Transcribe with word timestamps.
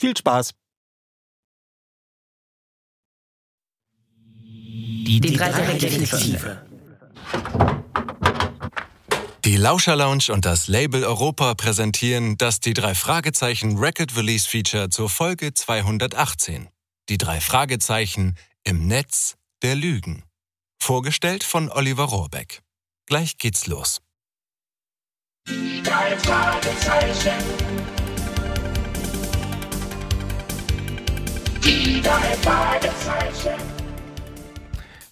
Viel 0.00 0.16
Spaß! 0.16 0.52
Die, 5.04 5.20
die 5.20 5.36
drei 5.36 5.50
Detektive. 5.76 6.66
Die 9.44 9.56
Lauscher 9.58 9.96
Lounge 9.96 10.32
und 10.32 10.46
das 10.46 10.68
Label 10.68 11.04
Europa 11.04 11.52
präsentieren 11.54 12.38
das 12.38 12.60
die 12.60 12.72
drei 12.72 12.94
Fragezeichen 12.94 13.76
Record 13.76 14.16
Release 14.16 14.48
Feature 14.48 14.88
zur 14.88 15.10
Folge 15.10 15.52
218. 15.52 16.70
Die 17.10 17.18
drei 17.18 17.42
Fragezeichen 17.42 18.38
im 18.64 18.86
Netz 18.86 19.36
der 19.62 19.74
Lügen. 19.74 20.24
Vorgestellt 20.82 21.44
von 21.44 21.70
Oliver 21.70 22.04
Rohrbeck. 22.04 22.62
Gleich 23.04 23.36
geht's 23.36 23.66
los. 23.66 24.00
Die 25.46 25.82
drei 25.82 26.16
Fragezeichen. 26.16 27.99
Die 31.64 32.00
drei 32.02 32.34
Fragezeichen. 32.42 33.60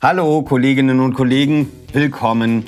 Hallo 0.01 0.43
Kolleginnen 0.43 1.01
und 1.01 1.15
Kollegen, 1.15 1.71
willkommen. 1.93 2.67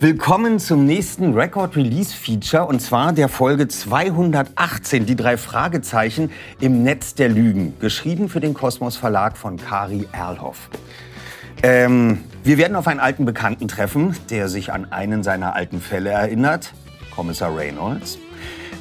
Willkommen 0.00 0.58
zum 0.58 0.84
nächsten 0.84 1.32
Record 1.32 1.76
Release 1.76 2.14
Feature 2.14 2.66
und 2.66 2.80
zwar 2.80 3.12
der 3.12 3.28
Folge 3.28 3.68
218, 3.68 5.06
die 5.06 5.16
drei 5.16 5.36
Fragezeichen 5.36 6.30
im 6.60 6.82
Netz 6.82 7.14
der 7.14 7.28
Lügen, 7.28 7.74
geschrieben 7.80 8.28
für 8.28 8.40
den 8.40 8.52
Kosmos 8.52 8.96
Verlag 8.96 9.36
von 9.36 9.56
Kari 9.56 10.06
Erlhoff. 10.12 10.68
Ähm, 11.62 12.18
wir 12.44 12.58
werden 12.58 12.76
auf 12.76 12.86
einen 12.86 13.00
alten 13.00 13.24
Bekannten 13.24 13.68
treffen, 13.68 14.16
der 14.30 14.48
sich 14.48 14.72
an 14.72 14.90
einen 14.92 15.22
seiner 15.22 15.54
alten 15.54 15.80
Fälle 15.80 16.10
erinnert, 16.10 16.74
Kommissar 17.14 17.56
Reynolds. 17.56 18.18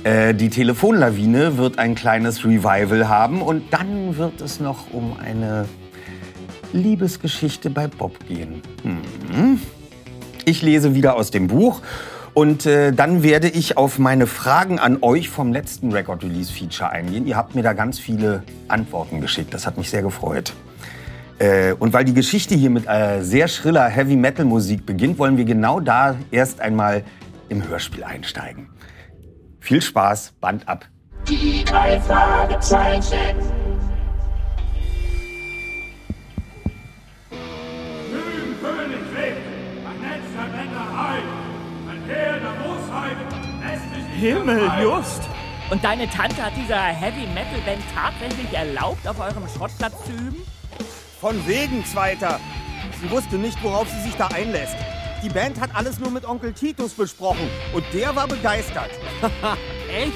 Äh, 0.03 0.33
die 0.33 0.49
Telefonlawine 0.49 1.57
wird 1.57 1.77
ein 1.77 1.93
kleines 1.93 2.43
Revival 2.43 3.07
haben 3.07 3.41
und 3.41 3.71
dann 3.71 4.17
wird 4.17 4.41
es 4.41 4.59
noch 4.59 4.91
um 4.91 5.15
eine 5.19 5.65
Liebesgeschichte 6.73 7.69
bei 7.69 7.87
Bob 7.87 8.17
gehen. 8.27 8.61
Hm. 8.83 9.59
Ich 10.45 10.61
lese 10.63 10.95
wieder 10.95 11.15
aus 11.15 11.29
dem 11.29 11.47
Buch 11.47 11.81
und 12.33 12.65
äh, 12.65 12.91
dann 12.91 13.21
werde 13.21 13.47
ich 13.47 13.77
auf 13.77 13.99
meine 13.99 14.25
Fragen 14.25 14.79
an 14.79 14.99
euch 15.01 15.29
vom 15.29 15.53
letzten 15.53 15.91
Record 15.91 16.23
Release 16.23 16.51
Feature 16.51 16.89
eingehen. 16.89 17.27
Ihr 17.27 17.35
habt 17.35 17.53
mir 17.53 17.61
da 17.61 17.73
ganz 17.73 17.99
viele 17.99 18.43
Antworten 18.69 19.21
geschickt. 19.21 19.53
Das 19.53 19.67
hat 19.67 19.77
mich 19.77 19.89
sehr 19.89 20.01
gefreut. 20.01 20.53
Äh, 21.37 21.73
und 21.73 21.93
weil 21.93 22.05
die 22.05 22.13
Geschichte 22.13 22.55
hier 22.55 22.69
mit 22.71 22.87
äh, 22.87 23.21
sehr 23.21 23.47
schriller 23.47 23.87
Heavy 23.87 24.15
Metal 24.15 24.45
Musik 24.45 24.85
beginnt, 24.85 25.19
wollen 25.19 25.37
wir 25.37 25.45
genau 25.45 25.79
da 25.79 26.15
erst 26.31 26.61
einmal 26.61 27.03
im 27.49 27.67
Hörspiel 27.67 28.03
einsteigen. 28.03 28.70
Viel 29.61 29.79
Spaß, 29.81 30.33
Band 30.41 30.67
ab. 30.67 30.87
Die 31.29 31.63
drei 31.63 31.99
Fragezeichen. 32.01 33.37
Lügenkönig 38.11 38.99
lebt, 39.15 39.37
ein 39.85 40.01
Netz 40.01 40.25
der 40.35 40.47
Männerheit, 40.47 41.23
ein 41.89 42.03
Heer 42.07 42.39
der 42.39 42.53
Bosheit, 42.63 43.17
lässt 43.61 43.93
sich 43.93 44.03
nicht 44.03 44.19
Himmel, 44.19 44.71
just! 44.81 45.21
Und 45.69 45.83
deine 45.83 46.09
Tante 46.09 46.43
hat 46.43 46.53
dieser 46.57 46.81
Heavy 46.81 47.27
Metal 47.27 47.61
Band 47.63 47.83
tatsächlich 47.93 48.51
erlaubt, 48.53 49.07
auf 49.07 49.19
eurem 49.19 49.47
Schrottplatz 49.47 49.93
zu 50.05 50.11
üben? 50.11 50.41
Von 51.21 51.47
wegen, 51.47 51.85
Zweiter. 51.85 52.39
Sie 52.99 53.09
wusste 53.11 53.35
nicht, 53.35 53.61
worauf 53.63 53.87
sie 53.87 54.01
sich 54.01 54.15
da 54.15 54.27
einlässt. 54.27 54.75
Die 55.23 55.29
Band 55.29 55.61
hat 55.61 55.69
alles 55.75 55.99
nur 55.99 56.09
mit 56.09 56.25
Onkel 56.25 56.51
Titus 56.51 56.93
besprochen 56.93 57.47
und 57.73 57.85
der 57.93 58.15
war 58.15 58.27
begeistert. 58.27 58.89
Echt? 59.89 60.13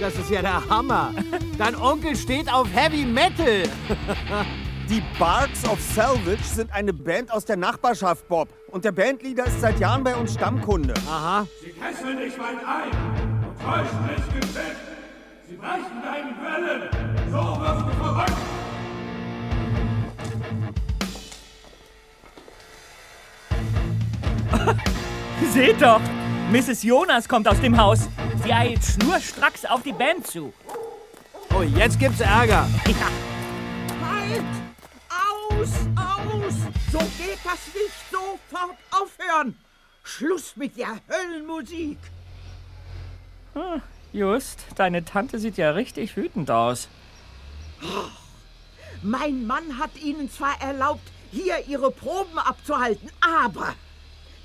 Das 0.00 0.14
ist 0.16 0.30
ja 0.30 0.40
der 0.42 0.68
Hammer. 0.68 1.12
Dein 1.58 1.74
Onkel 1.76 2.16
steht 2.16 2.52
auf 2.52 2.68
Heavy 2.72 3.04
Metal. 3.04 3.62
Die 4.88 5.02
Barks 5.18 5.68
of 5.68 5.80
Salvage 5.80 6.44
sind 6.44 6.72
eine 6.72 6.92
Band 6.92 7.32
aus 7.32 7.44
der 7.44 7.56
Nachbarschaft, 7.56 8.28
Bob. 8.28 8.48
Und 8.68 8.84
der 8.84 8.92
Bandleader 8.92 9.46
ist 9.46 9.60
seit 9.60 9.80
Jahren 9.80 10.04
bei 10.04 10.14
uns 10.14 10.34
Stammkunde. 10.34 10.94
Aha. 11.08 11.46
Sie 11.60 11.72
kesseln 11.72 12.18
dich 12.18 12.38
weit 12.38 12.64
ein 12.64 12.90
und 13.48 13.58
täuschen 13.60 14.08
ins 14.16 14.26
Geschäft. 14.46 14.76
Sie 15.48 15.56
brechen 15.56 16.02
deinen 16.04 16.36
Wellen, 16.40 16.82
so 17.30 17.38
wirst 17.60 17.86
du 17.86 17.90
verrückt. 18.04 18.32
Seht 25.52 25.82
doch! 25.82 26.00
Mrs. 26.50 26.84
Jonas 26.84 27.28
kommt 27.28 27.48
aus 27.48 27.60
dem 27.60 27.76
Haus. 27.76 28.08
Sie 28.44 28.52
eilt 28.52 28.84
schnurstracks 28.84 29.64
auf 29.64 29.82
die 29.82 29.92
Band 29.92 30.28
zu. 30.28 30.54
Oh, 31.52 31.62
jetzt 31.62 31.98
gibt's 31.98 32.20
Ärger. 32.20 32.68
Ja, 32.86 34.08
Halt! 34.08 34.44
Aus! 35.10 35.70
Aus! 35.96 36.54
So 36.92 36.98
geht 36.98 37.40
das 37.42 37.74
nicht! 37.74 38.10
Sofort 38.12 38.76
aufhören! 38.92 39.56
Schluss 40.04 40.56
mit 40.56 40.76
der 40.76 41.00
Höllenmusik! 41.08 41.98
just, 44.12 44.66
deine 44.76 45.04
Tante 45.04 45.38
sieht 45.40 45.56
ja 45.56 45.70
richtig 45.70 46.16
wütend 46.16 46.50
aus. 46.50 46.88
Mein 49.02 49.46
Mann 49.46 49.78
hat 49.78 49.96
Ihnen 50.00 50.30
zwar 50.30 50.60
erlaubt, 50.60 51.08
hier 51.32 51.66
Ihre 51.66 51.90
Proben 51.90 52.38
abzuhalten, 52.38 53.10
aber 53.20 53.74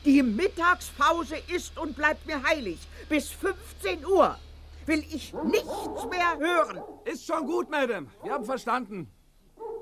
die 0.06 0.24
Mittagspause 0.24 1.36
ist 1.56 1.78
und 1.78 1.96
bleibt 1.96 2.26
mir 2.26 2.42
heilig. 2.44 2.80
Bis 3.10 3.30
15 3.30 4.06
Uhr 4.06 4.38
will 4.86 5.06
ich 5.12 5.34
nichts 5.46 6.06
mehr 6.10 6.38
hören. 6.40 6.82
Ist 7.06 7.26
schon 7.26 7.46
gut, 7.46 7.70
Madame. 7.70 8.08
Wir 8.24 8.34
haben 8.34 8.46
verstanden. 8.46 9.12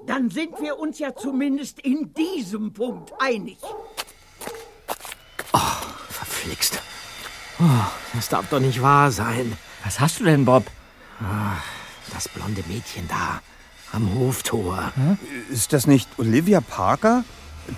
Dann 0.06 0.30
sind 0.30 0.60
wir 0.60 0.78
uns 0.78 1.00
ja 1.00 1.16
zumindest 1.16 1.80
in 1.80 2.14
diesem 2.14 2.74
Punkt 2.74 3.14
einig. 3.20 3.58
Oh, 7.62 7.66
das 8.14 8.30
darf 8.30 8.50
doch 8.50 8.60
nicht 8.60 8.82
wahr 8.82 9.12
sein. 9.12 9.58
Was 9.84 10.00
hast 10.00 10.20
du 10.20 10.24
denn, 10.26 10.46
Bob? 10.46 10.66
Das 12.14 12.28
blonde 12.30 12.64
Mädchen 12.68 13.08
da 13.08 13.42
am 13.92 14.14
Hoftor. 14.20 14.94
Ist 15.50 15.74
das 15.74 15.88
nicht 15.88 16.08
Olivia 16.18 16.62
Parker? 16.62 17.24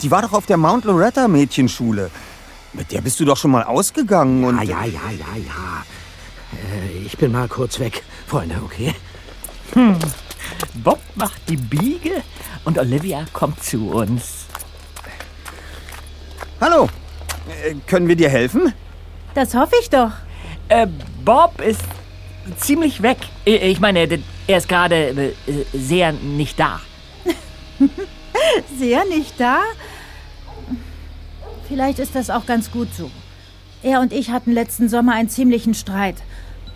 Die 0.02 0.12
war 0.12 0.22
doch 0.22 0.34
auf 0.34 0.46
der 0.46 0.58
Mount 0.58 0.86
Loretta 0.86 1.28
Mädchenschule. 1.28 2.10
Mit 2.74 2.92
der 2.92 3.02
bist 3.02 3.20
du 3.20 3.26
doch 3.26 3.38
schon 3.38 3.52
mal 3.52 3.64
ausgegangen 3.64 4.44
und. 4.44 4.58
Ah, 4.58 4.64
ja, 4.64 4.86
ja, 4.86 5.12
ja, 5.12 5.36
ja. 5.36 5.86
Äh, 6.54 7.06
ich 7.06 7.18
bin 7.18 7.32
mal 7.32 7.48
kurz 7.48 7.80
weg, 7.80 8.04
Freunde, 8.28 8.62
okay? 8.64 8.96
Bob 10.76 11.00
macht 11.16 11.50
die 11.50 11.58
Biege 11.58 12.24
und 12.66 12.78
Olivia 12.78 13.26
kommt 13.34 13.64
zu 13.64 13.90
uns. 13.90 14.46
Hallo. 16.60 16.90
Äh, 17.64 17.76
können 17.88 18.08
wir 18.08 18.16
dir 18.16 18.30
helfen? 18.30 18.74
Das 19.34 19.54
hoffe 19.56 19.76
ich 19.82 19.90
doch. 19.90 20.12
Äh, 20.70 20.88
Bob 21.26 21.60
ist 21.62 21.82
ziemlich 22.58 23.02
weg. 23.02 23.18
Ich 23.46 23.80
meine, 23.80 24.08
er 24.48 24.58
ist 24.58 24.70
gerade 24.70 25.10
äh, 25.10 25.34
sehr 25.74 26.14
nicht 26.14 26.60
da. 26.60 26.80
Sehr 28.78 29.06
nicht 29.06 29.39
da? 29.39 29.60
Vielleicht 31.68 32.00
ist 32.00 32.16
das 32.16 32.30
auch 32.30 32.45
ganz 32.45 32.72
gut 32.72 32.94
so. 32.94 33.10
Er 33.83 34.01
und 34.01 34.13
ich 34.13 34.30
hatten 34.30 34.51
letzten 34.51 34.89
Sommer 34.89 35.13
einen 35.13 35.30
ziemlichen 35.30 35.74
Streit. 35.74 36.18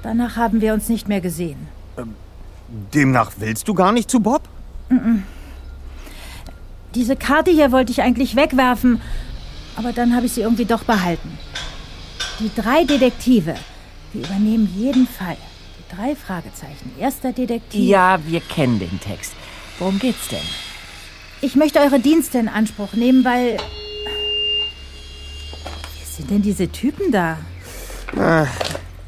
Danach 0.02 0.36
haben 0.36 0.62
wir 0.62 0.74
uns 0.74 0.90
nicht 0.90 1.07
mehr 1.07 1.22
gesehen. 1.22 1.68
Demnach 2.94 3.34
willst 3.38 3.68
du 3.68 3.74
gar 3.74 3.92
nicht 3.92 4.10
zu 4.10 4.19
Bob? 4.19 4.44
Diese 6.94 7.16
Karte 7.16 7.52
hier 7.52 7.72
wollte 7.72 7.92
ich 7.92 8.01
eigentlich 8.01 8.36
wegwerfen, 8.36 9.01
aber 9.75 9.92
dann 9.92 10.16
habe 10.16 10.25
ich 10.25 10.34
sie 10.34 10.42
irgendwie 10.42 10.66
doch 10.66 10.84
behalten. 10.84 11.38
Die 12.40 12.51
drei 12.56 12.84
Detektive. 12.84 13.56
Wir 14.13 14.25
übernehmen 14.25 14.74
jeden 14.75 15.08
Fall. 15.08 15.38
Die 15.80 15.96
drei 15.96 16.16
Fragezeichen. 16.16 16.92
Erster 17.00 17.34
Detektiv. 17.34 17.81
Ja, 17.81 18.19
wir 18.25 18.40
kennen 18.42 18.80
den 18.80 19.00
Text. 19.00 19.34
Worum 19.80 20.00
geht's 20.00 20.28
denn? 20.30 20.40
Ich 21.42 21.56
möchte 21.56 21.80
eure 21.80 22.00
Dienste 22.00 22.38
in 22.38 22.48
Anspruch 22.48 22.94
nehmen, 22.94 23.24
weil. 23.26 23.58
Wer 25.98 26.08
sind 26.18 26.32
denn 26.32 26.42
diese 26.42 26.70
Typen 26.70 27.12
da? 27.12 27.38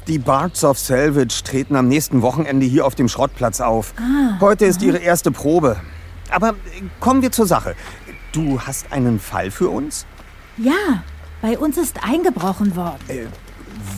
Die 0.06 0.18
Bards 0.18 0.64
of 0.64 0.78
Salvage 0.78 1.42
treten 1.44 1.76
am 1.76 1.88
nächsten 1.88 2.22
Wochenende 2.22 2.66
hier 2.66 2.86
auf 2.86 2.94
dem 2.94 3.08
Schrottplatz 3.08 3.60
auf. 3.60 3.94
Heute 4.40 4.66
ist 4.66 4.82
ihre 4.82 4.98
erste 4.98 5.30
Probe. 5.30 5.80
Aber 6.30 6.50
äh, 6.50 6.54
kommen 7.00 7.22
wir 7.22 7.32
zur 7.32 7.46
Sache. 7.46 7.74
Du 8.32 8.60
hast 8.60 8.92
einen 8.92 9.18
Fall 9.18 9.50
für 9.50 9.70
uns? 9.70 10.04
Ja, 10.58 11.02
bei 11.40 11.58
uns 11.58 11.78
ist 11.78 12.04
eingebrochen 12.04 12.76
worden. 12.76 12.98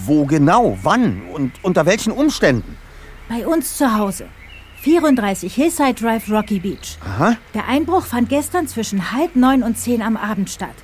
Wo 0.05 0.25
genau? 0.25 0.79
Wann? 0.83 1.23
Und 1.33 1.53
unter 1.63 1.87
welchen 1.87 2.13
Umständen? 2.13 2.77
Bei 3.29 3.47
uns 3.47 3.77
zu 3.77 3.97
Hause. 3.97 4.27
34 4.81 5.55
Hillside 5.55 5.95
Drive, 5.95 6.31
Rocky 6.31 6.59
Beach. 6.59 6.97
Aha. 7.05 7.37
Der 7.53 7.69
Einbruch 7.69 8.07
fand 8.07 8.31
gestern 8.31 8.67
zwischen 8.67 9.13
halb 9.13 9.37
neun 9.37 9.63
und 9.63 9.77
zehn 9.77 10.01
am 10.01 10.17
Abend 10.17 10.49
statt. 10.49 10.75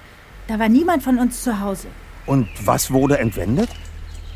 Da 0.49 0.59
war 0.59 0.69
niemand 0.69 1.03
von 1.03 1.19
uns 1.19 1.43
zu 1.43 1.61
Hause. 1.61 1.89
Und 2.27 2.49
was 2.65 2.91
wurde 2.91 3.19
entwendet? 3.19 3.71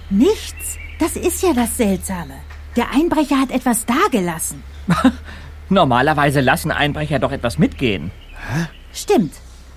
Nichts. 0.08 0.78
Das 0.98 1.16
ist 1.16 1.42
ja 1.42 1.52
das 1.52 1.76
Seltsame. 1.76 2.34
Der 2.76 2.90
Einbrecher 2.92 3.38
hat 3.38 3.50
etwas 3.50 3.84
dagelassen. 3.84 4.62
Normalerweise 5.68 6.40
lassen 6.40 6.70
Einbrecher 6.70 7.18
doch 7.18 7.32
etwas 7.32 7.58
mitgehen. 7.58 8.10
Stimmt. 8.92 9.34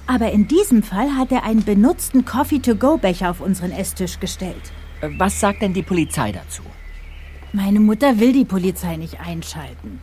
Aber 0.07 0.31
in 0.31 0.47
diesem 0.47 0.83
Fall 0.83 1.15
hat 1.15 1.31
er 1.31 1.43
einen 1.43 1.63
benutzten 1.63 2.25
Coffee-to-go-Becher 2.25 3.29
auf 3.29 3.41
unseren 3.41 3.71
Esstisch 3.71 4.19
gestellt. 4.19 4.71
Was 5.17 5.39
sagt 5.39 5.61
denn 5.61 5.73
die 5.73 5.83
Polizei 5.83 6.31
dazu? 6.31 6.63
Meine 7.55 7.79
Mutter 7.79 8.19
will 8.19 8.33
die 8.33 8.45
Polizei 8.45 8.95
nicht 8.97 9.19
einschalten. 9.19 10.01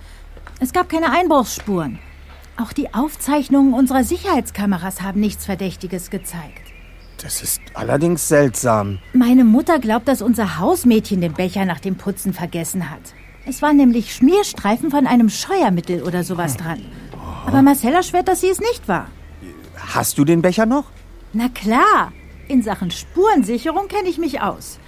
Es 0.60 0.72
gab 0.72 0.88
keine 0.88 1.10
Einbruchsspuren. 1.10 1.98
Auch 2.56 2.72
die 2.72 2.94
Aufzeichnungen 2.94 3.74
unserer 3.74 4.04
Sicherheitskameras 4.04 5.02
haben 5.02 5.18
nichts 5.18 5.46
Verdächtiges 5.46 6.10
gezeigt. 6.10 6.62
Das 7.20 7.42
ist 7.42 7.60
allerdings 7.74 8.28
seltsam. 8.28 9.00
Meine 9.12 9.44
Mutter 9.44 9.80
glaubt, 9.80 10.06
dass 10.06 10.22
unser 10.22 10.58
Hausmädchen 10.58 11.20
den 11.20 11.32
Becher 11.32 11.64
nach 11.64 11.80
dem 11.80 11.96
Putzen 11.96 12.32
vergessen 12.32 12.88
hat. 12.88 13.00
Es 13.46 13.62
waren 13.62 13.76
nämlich 13.76 14.14
Schmierstreifen 14.14 14.90
von 14.90 15.08
einem 15.08 15.28
Scheuermittel 15.28 16.02
oder 16.02 16.22
sowas 16.22 16.56
dran. 16.56 16.84
Aber 17.46 17.62
Marcella 17.62 18.04
schwört, 18.04 18.28
dass 18.28 18.42
sie 18.42 18.50
es 18.50 18.60
nicht 18.60 18.86
war. 18.86 19.08
Hast 19.76 20.18
du 20.18 20.24
den 20.24 20.40
Becher 20.40 20.66
noch? 20.66 20.84
Na 21.32 21.48
klar, 21.48 22.12
in 22.46 22.62
Sachen 22.62 22.90
Spurensicherung 22.90 23.88
kenne 23.88 24.08
ich 24.08 24.18
mich 24.18 24.40
aus. 24.40 24.79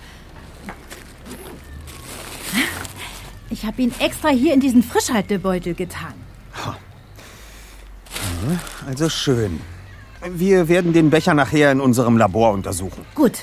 Ich 3.52 3.66
habe 3.66 3.82
ihn 3.82 3.94
extra 3.98 4.30
hier 4.30 4.54
in 4.54 4.60
diesen 4.60 4.82
Frischhaltebeutel 4.82 5.74
getan. 5.74 6.14
Also 8.86 9.10
schön. 9.10 9.60
Wir 10.22 10.68
werden 10.68 10.94
den 10.94 11.10
Becher 11.10 11.34
nachher 11.34 11.70
in 11.70 11.80
unserem 11.80 12.16
Labor 12.16 12.52
untersuchen. 12.52 13.04
Gut. 13.14 13.40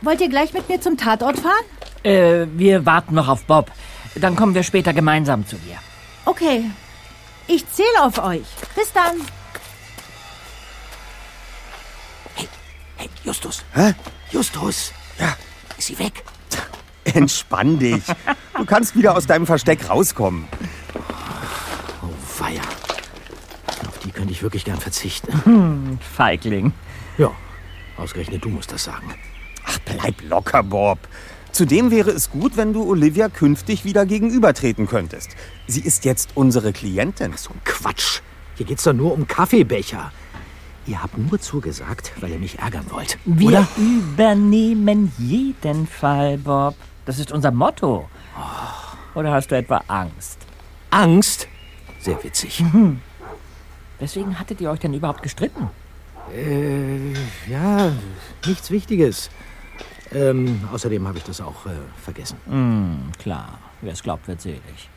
Wollt 0.00 0.22
ihr 0.22 0.30
gleich 0.30 0.54
mit 0.54 0.70
mir 0.70 0.80
zum 0.80 0.96
Tatort 0.96 1.38
fahren? 1.38 1.64
Äh, 2.04 2.46
wir 2.54 2.86
warten 2.86 3.14
noch 3.14 3.28
auf 3.28 3.44
Bob. 3.44 3.70
Dann 4.14 4.34
kommen 4.34 4.54
wir 4.54 4.62
später 4.62 4.94
gemeinsam 4.94 5.46
zu 5.46 5.56
dir. 5.56 5.76
Okay. 6.24 6.64
Ich 7.46 7.68
zähle 7.70 8.02
auf 8.02 8.18
euch. 8.24 8.46
Bis 8.74 8.90
dann. 8.94 9.20
Hey, 12.96 13.10
Justus. 13.24 13.62
Hä? 13.74 13.94
Justus. 14.30 14.92
Ja. 15.18 15.36
Ist 15.76 15.88
sie 15.88 15.98
weg? 15.98 16.24
Entspann 17.14 17.78
dich. 17.78 18.02
Du 18.56 18.64
kannst 18.64 18.96
wieder 18.96 19.16
aus 19.16 19.26
deinem 19.26 19.46
Versteck 19.46 19.88
rauskommen. 19.88 20.44
Oh, 22.02 22.42
weia. 22.42 22.62
Auf 23.88 23.98
die 24.04 24.10
könnte 24.10 24.32
ich 24.32 24.42
wirklich 24.42 24.64
gern 24.64 24.78
verzichten. 24.78 25.98
Feigling. 26.16 26.72
Ja, 27.18 27.30
ausgerechnet 27.96 28.44
du 28.44 28.48
musst 28.48 28.72
das 28.72 28.84
sagen. 28.84 29.14
Ach, 29.64 29.78
bleib 29.84 30.22
locker, 30.28 30.62
Bob. 30.62 30.98
Zudem 31.52 31.90
wäre 31.90 32.10
es 32.10 32.30
gut, 32.30 32.56
wenn 32.56 32.72
du 32.72 32.84
Olivia 32.88 33.28
künftig 33.28 33.84
wieder 33.84 34.06
gegenübertreten 34.06 34.86
könntest. 34.86 35.30
Sie 35.66 35.80
ist 35.80 36.04
jetzt 36.04 36.30
unsere 36.34 36.72
Klientin. 36.72 37.32
So 37.36 37.50
ein 37.50 37.60
Quatsch. 37.64 38.20
Hier 38.56 38.66
geht's 38.66 38.84
doch 38.84 38.92
nur 38.92 39.12
um 39.12 39.26
Kaffeebecher. 39.26 40.12
Ihr 40.86 41.02
habt 41.02 41.18
nur 41.18 41.40
zugesagt, 41.40 42.12
weil 42.20 42.30
ihr 42.30 42.38
mich 42.38 42.58
ärgern 42.58 42.86
wollt. 42.90 43.18
Wir 43.24 43.48
Oder? 43.48 43.68
übernehmen 43.76 45.12
jeden 45.18 45.86
Fall, 45.86 46.38
Bob. 46.38 46.74
Das 47.04 47.18
ist 47.18 47.32
unser 47.32 47.50
Motto. 47.50 48.08
Oder 49.14 49.32
hast 49.32 49.50
du 49.50 49.56
etwa 49.56 49.82
Angst? 49.88 50.38
Angst? 50.90 51.48
Sehr 52.00 52.22
witzig. 52.22 52.62
Weswegen 53.98 54.38
hattet 54.38 54.60
ihr 54.60 54.70
euch 54.70 54.80
denn 54.80 54.94
überhaupt 54.94 55.22
gestritten? 55.22 55.68
Äh, 56.34 57.12
ja, 57.50 57.92
nichts 58.46 58.70
Wichtiges. 58.70 59.30
Ähm, 60.12 60.68
außerdem 60.72 61.06
habe 61.06 61.18
ich 61.18 61.24
das 61.24 61.40
auch 61.40 61.66
äh, 61.66 61.70
vergessen. 62.02 62.36
Hm, 62.46 63.12
klar. 63.18 63.58
Wer 63.80 63.92
es 63.92 64.02
glaubt, 64.02 64.28
wird 64.28 64.40
selig. 64.40 64.90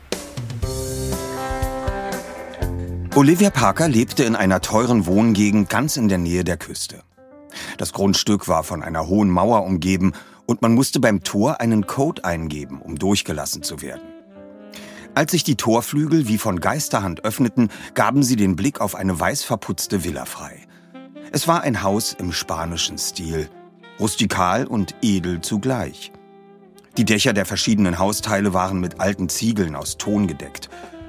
Olivia 3.14 3.50
Parker 3.50 3.88
lebte 3.88 4.24
in 4.24 4.34
einer 4.34 4.60
teuren 4.60 5.06
Wohngegend 5.06 5.70
ganz 5.70 5.96
in 5.96 6.08
der 6.08 6.18
Nähe 6.18 6.44
der 6.44 6.56
Küste. 6.56 7.02
Das 7.78 7.92
Grundstück 7.92 8.48
war 8.48 8.64
von 8.64 8.82
einer 8.82 9.06
hohen 9.06 9.30
Mauer 9.30 9.64
umgeben 9.64 10.12
und 10.46 10.62
man 10.62 10.74
musste 10.74 11.00
beim 11.00 11.22
Tor 11.22 11.60
einen 11.60 11.86
Code 11.86 12.24
eingeben, 12.24 12.80
um 12.80 12.96
durchgelassen 12.96 13.62
zu 13.62 13.82
werden. 13.82 14.02
Als 15.14 15.30
sich 15.30 15.44
die 15.44 15.56
Torflügel 15.56 16.26
wie 16.26 16.38
von 16.38 16.60
Geisterhand 16.60 17.24
öffneten, 17.24 17.68
gaben 17.94 18.22
sie 18.22 18.36
den 18.36 18.56
Blick 18.56 18.80
auf 18.80 18.96
eine 18.96 19.18
weiß 19.18 19.44
verputzte 19.44 20.04
Villa 20.04 20.24
frei. 20.24 20.58
Es 21.30 21.46
war 21.46 21.62
ein 21.62 21.82
Haus 21.82 22.14
im 22.18 22.32
spanischen 22.32 22.98
Stil, 22.98 23.48
rustikal 24.00 24.66
und 24.66 24.94
edel 25.02 25.40
zugleich. 25.40 26.12
Die 26.96 27.04
Dächer 27.04 27.32
der 27.32 27.46
verschiedenen 27.46 27.98
Hausteile 27.98 28.54
waren 28.54 28.80
mit 28.80 29.00
alten 29.00 29.28
Ziegeln 29.28 29.74
aus 29.76 29.98
Ton 29.98 30.26
gedeckt. 30.26 30.68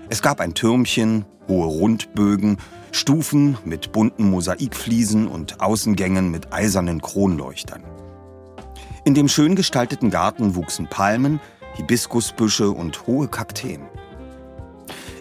Es 0.10 0.22
gab 0.22 0.40
ein 0.40 0.54
Türmchen, 0.54 1.26
hohe 1.48 1.68
Rundbögen, 1.68 2.58
Stufen 2.92 3.58
mit 3.66 3.92
bunten 3.92 4.30
Mosaikfliesen 4.30 5.28
und 5.28 5.62
Außengängen 5.62 6.32
mit 6.32 6.54
eisernen 6.54 7.02
Kronleuchtern. 7.02 7.84
In 9.06 9.14
dem 9.14 9.28
schön 9.28 9.56
gestalteten 9.56 10.10
Garten 10.10 10.56
wuchsen 10.56 10.88
Palmen, 10.88 11.40
Hibiskusbüsche 11.76 12.72
und 12.72 13.06
hohe 13.06 13.28
Kakteen. 13.28 13.84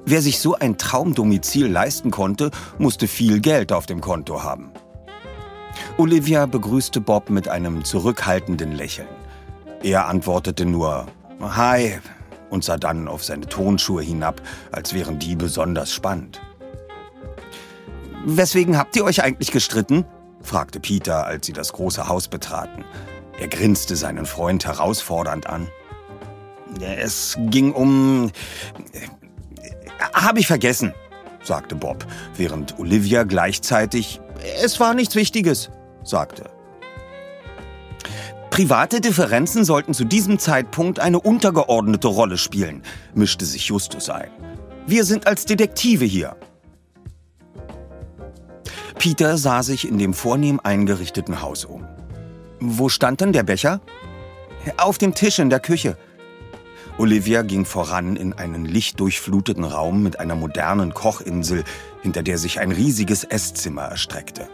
Wer 0.06 0.22
sich 0.22 0.38
so 0.38 0.54
ein 0.54 0.78
Traumdomizil 0.78 1.66
leisten 1.66 2.10
konnte, 2.10 2.50
musste 2.78 3.06
viel 3.06 3.40
Geld 3.40 3.72
auf 3.72 3.84
dem 3.84 4.00
Konto 4.00 4.42
haben. 4.42 4.70
Olivia 5.98 6.46
begrüßte 6.46 7.02
Bob 7.02 7.28
mit 7.28 7.48
einem 7.48 7.84
zurückhaltenden 7.84 8.72
Lächeln. 8.72 9.08
Er 9.82 10.08
antwortete 10.08 10.64
nur 10.64 11.04
Hi 11.42 11.98
und 12.48 12.64
sah 12.64 12.78
dann 12.78 13.06
auf 13.06 13.22
seine 13.22 13.46
Tonschuhe 13.46 14.02
hinab, 14.02 14.40
als 14.72 14.94
wären 14.94 15.18
die 15.18 15.36
besonders 15.36 15.92
spannend. 15.92 16.40
Weswegen 18.24 18.78
habt 18.78 18.96
ihr 18.96 19.04
euch 19.04 19.22
eigentlich 19.22 19.50
gestritten? 19.50 20.06
fragte 20.40 20.80
Peter, 20.80 21.26
als 21.26 21.44
sie 21.44 21.52
das 21.52 21.74
große 21.74 22.08
Haus 22.08 22.28
betraten. 22.28 22.84
Er 23.38 23.48
grinste 23.48 23.96
seinen 23.96 24.26
Freund 24.26 24.64
herausfordernd 24.64 25.46
an. 25.46 25.68
Es 26.80 27.36
ging 27.38 27.72
um... 27.72 28.30
Habe 30.12 30.40
ich 30.40 30.46
vergessen, 30.46 30.92
sagte 31.42 31.74
Bob, 31.74 32.06
während 32.36 32.78
Olivia 32.78 33.24
gleichzeitig 33.24 34.20
Es 34.62 34.80
war 34.80 34.94
nichts 34.94 35.14
Wichtiges, 35.14 35.70
sagte. 36.02 36.50
Private 38.50 39.00
Differenzen 39.00 39.64
sollten 39.64 39.94
zu 39.94 40.04
diesem 40.04 40.38
Zeitpunkt 40.38 41.00
eine 41.00 41.18
untergeordnete 41.18 42.06
Rolle 42.06 42.38
spielen, 42.38 42.82
mischte 43.14 43.44
sich 43.44 43.66
Justus 43.66 44.08
ein. 44.10 44.30
Wir 44.86 45.04
sind 45.04 45.26
als 45.26 45.44
Detektive 45.44 46.04
hier. 46.04 46.36
Peter 48.98 49.38
sah 49.38 49.62
sich 49.62 49.88
in 49.88 49.98
dem 49.98 50.14
vornehm 50.14 50.60
eingerichteten 50.62 51.42
Haus 51.42 51.64
um. 51.64 51.84
Wo 52.66 52.88
stand 52.88 53.20
denn 53.20 53.34
der 53.34 53.42
Becher? 53.42 53.82
Auf 54.78 54.96
dem 54.96 55.14
Tisch 55.14 55.38
in 55.38 55.50
der 55.50 55.60
Küche. 55.60 55.98
Olivia 56.96 57.42
ging 57.42 57.66
voran 57.66 58.16
in 58.16 58.32
einen 58.32 58.64
lichtdurchfluteten 58.64 59.64
Raum 59.64 60.02
mit 60.02 60.18
einer 60.18 60.34
modernen 60.34 60.94
Kochinsel, 60.94 61.64
hinter 62.00 62.22
der 62.22 62.38
sich 62.38 62.60
ein 62.60 62.72
riesiges 62.72 63.24
Esszimmer 63.24 63.82
erstreckte. 63.82 64.48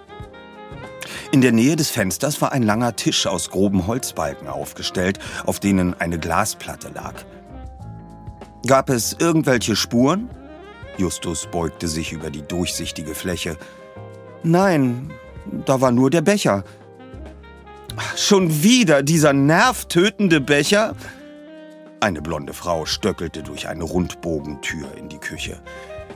In 1.31 1.41
der 1.41 1.53
Nähe 1.53 1.77
des 1.77 1.91
Fensters 1.91 2.41
war 2.43 2.51
ein 2.51 2.65
langer 2.65 2.97
Tisch 2.97 3.29
aus 3.29 3.51
groben 3.51 3.87
Holzbalken 3.87 4.49
aufgestellt, 4.49 5.21
auf 5.47 5.61
denen 5.61 5.95
eine 6.01 6.19
Glasplatte 6.19 6.89
lag. 6.89 7.15
Gab 8.67 8.91
es 8.91 9.15
irgendwelche 9.21 9.77
Spuren? 9.77 10.29
Justus 10.99 11.47
beugte 11.47 11.87
sich 11.87 12.13
über 12.13 12.31
die 12.31 12.43
durchsichtige 12.43 13.15
Fläche. 13.15 13.57
Nein, 14.43 15.13
da 15.65 15.81
war 15.81 15.93
nur 15.93 16.11
der 16.11 16.23
Becher. 16.23 16.65
Schon 18.17 18.63
wieder 18.63 19.03
dieser 19.03 19.33
nervtötende 19.33 20.41
Becher? 20.41 20.95
Eine 22.01 22.23
blonde 22.23 22.55
Frau 22.55 22.87
stöckelte 22.87 23.43
durch 23.43 23.69
eine 23.69 23.85
Rundbogentür 23.85 24.97
in 24.97 25.09
die 25.09 25.19
Küche. 25.19 25.61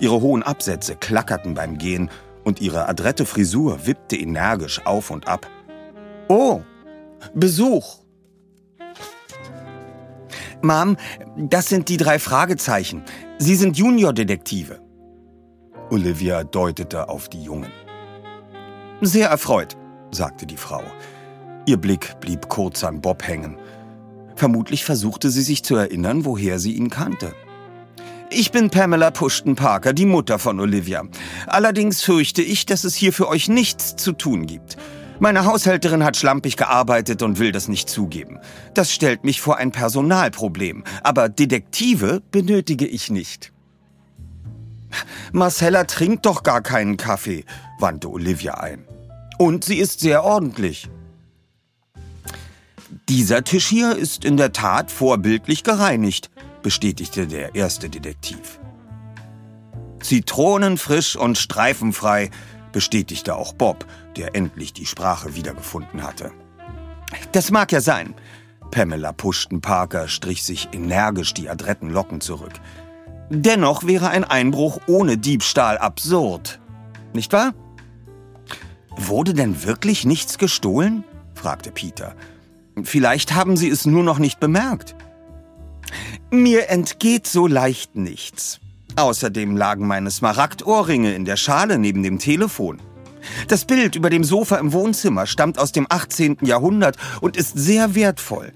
Ihre 0.01 0.21
hohen 0.21 0.43
Absätze 0.43 0.97
klackerten 0.97 1.55
beim 1.55 1.79
Gehen 1.79 2.11
und 2.43 2.61
ihre 2.61 2.89
adrette 2.89 3.27
Frisur 3.27 3.87
wippte 3.87 4.17
energisch 4.17 4.85
auf 4.87 5.11
und 5.11 5.29
ab. 5.29 5.47
Oh, 6.29 6.63
Besuch. 7.35 7.99
Mom, 10.63 10.97
das 11.37 11.69
sind 11.69 11.89
die 11.89 11.97
drei 11.97 12.19
Fragezeichen. 12.19 13.03
Sie 13.39 13.55
sind 13.55 13.77
Juniordetektive. 13.77 14.81
Olivia 15.91 16.45
deutete 16.45 17.09
auf 17.09 17.29
die 17.29 17.43
Jungen. 17.43 17.71
Sehr 19.03 19.29
erfreut, 19.29 19.77
sagte 20.11 20.47
die 20.47 20.57
Frau. 20.57 20.83
Ihr 21.67 21.79
Blick 21.79 22.21
blieb 22.21 22.49
kurz 22.49 22.85
an 22.85 23.01
Bob 23.01 23.27
hängen. 23.27 23.57
Vermutlich 24.37 24.85
versuchte 24.85 25.31
sie 25.31 25.43
sich 25.43 25.65
zu 25.65 25.77
erinnern, 25.77 26.25
woher 26.25 26.59
sie 26.59 26.73
ihn 26.73 26.91
kannte. 26.91 27.35
Ich 28.31 28.51
bin 28.51 28.69
Pamela 28.69 29.11
Pushton 29.11 29.55
Parker, 29.55 29.93
die 29.93 30.07
Mutter 30.07 30.39
von 30.39 30.61
Olivia. 30.61 31.05
Allerdings 31.47 32.03
fürchte 32.03 32.43
ich, 32.43 32.67
dass 32.67 32.85
es 32.85 32.95
hier 32.95 33.13
für 33.13 33.29
euch 33.29 33.49
nichts 33.49 33.97
zu 33.97 34.13
tun 34.13 34.47
gibt. 34.47 34.77
Meine 35.21 35.45
Haushälterin 35.47 36.05
hat 36.05 36.17
schlampig 36.17 36.57
gearbeitet 36.57 37.23
und 37.23 37.39
will 37.39 37.53
das 37.53 37.69
nicht 37.69 37.89
zugeben. 37.89 38.41
Das 38.75 38.93
stellt 38.93 39.25
mich 39.25 39.41
vor 39.41 39.57
ein 39.57 39.71
Personalproblem, 39.71 40.83
aber 41.03 41.29
Detektive 41.29 42.21
benötige 42.31 42.87
ich 42.87 43.11
nicht. 43.11 43.53
Marcella 45.33 45.85
trinkt 45.85 46.27
doch 46.27 46.43
gar 46.43 46.61
keinen 46.61 46.97
Kaffee, 46.97 47.45
wandte 47.79 48.11
Olivia 48.11 48.55
ein. 48.55 48.85
Und 49.39 49.65
sie 49.65 49.79
ist 49.79 50.01
sehr 50.01 50.25
ordentlich. 50.25 50.89
Dieser 53.09 53.45
Tisch 53.45 53.67
hier 53.67 53.97
ist 53.97 54.25
in 54.25 54.37
der 54.37 54.53
Tat 54.53 54.91
vorbildlich 54.91 55.65
gereinigt, 55.65 56.31
bestätigte 56.63 57.27
der 57.27 57.55
erste 57.55 57.89
Detektiv. 57.89 58.59
Zitronenfrisch 60.01 61.17
und 61.17 61.39
streifenfrei, 61.39 62.31
bestätigte 62.73 63.37
auch 63.37 63.53
Bob, 63.55 63.87
der 64.17 64.35
endlich 64.35 64.73
die 64.73 64.87
Sprache 64.87 65.35
wiedergefunden 65.35 66.03
hatte. 66.03 66.33
Das 67.33 67.51
mag 67.51 67.73
ja 67.73 67.81
sein. 67.81 68.15
Pamela 68.71 69.13
Pushton 69.13 69.61
Parker 69.61 70.09
strich 70.09 70.43
sich 70.43 70.69
energisch 70.73 71.33
die 71.33 71.49
adretten 71.49 71.91
Locken 71.91 72.21
zurück. 72.21 72.53
Dennoch 73.31 73.85
wäre 73.85 74.09
ein 74.09 74.25
Einbruch 74.25 74.81
ohne 74.87 75.17
Diebstahl 75.17 75.79
absurd. 75.79 76.61
Nicht 77.13 77.33
wahr? 77.33 77.55
Wurde 78.97 79.35
denn 79.35 79.65
wirklich 79.65 80.05
nichts 80.05 80.39
gestohlen? 80.39 81.05
fragte 81.35 81.71
Peter. 81.71 82.15
Vielleicht 82.83 83.35
haben 83.35 83.57
Sie 83.57 83.69
es 83.69 83.87
nur 83.87 84.03
noch 84.03 84.19
nicht 84.19 84.41
bemerkt. 84.41 84.95
Mir 86.31 86.71
entgeht 86.71 87.27
so 87.27 87.47
leicht 87.47 87.95
nichts. 87.95 88.61
Außerdem 88.97 89.57
lagen 89.57 89.87
meine 89.87 90.11
Smaragdohrringe 90.11 91.15
in 91.15 91.25
der 91.25 91.37
Schale 91.37 91.79
neben 91.79 92.03
dem 92.03 92.19
Telefon. 92.19 92.81
Das 93.49 93.65
Bild 93.65 93.97
über 93.97 94.11
dem 94.11 94.25
Sofa 94.25 94.57
im 94.57 94.73
Wohnzimmer 94.73 95.27
stammt 95.27 95.59
aus 95.59 95.73
dem 95.73 95.87
18. 95.89 96.39
Jahrhundert 96.43 96.97
und 97.21 97.37
ist 97.37 97.57
sehr 97.57 97.95
wertvoll. 97.95 98.53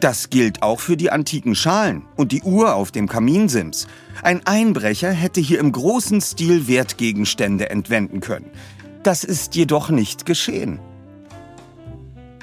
Das 0.00 0.28
gilt 0.28 0.62
auch 0.62 0.80
für 0.80 0.96
die 0.96 1.10
antiken 1.10 1.54
Schalen 1.54 2.04
und 2.16 2.32
die 2.32 2.42
Uhr 2.42 2.74
auf 2.74 2.92
dem 2.92 3.08
Kaminsims. 3.08 3.86
Ein 4.22 4.46
Einbrecher 4.46 5.10
hätte 5.10 5.40
hier 5.40 5.58
im 5.60 5.72
großen 5.72 6.20
Stil 6.20 6.68
Wertgegenstände 6.68 7.70
entwenden 7.70 8.20
können. 8.20 8.50
Das 9.02 9.24
ist 9.24 9.54
jedoch 9.54 9.88
nicht 9.88 10.26
geschehen. 10.26 10.78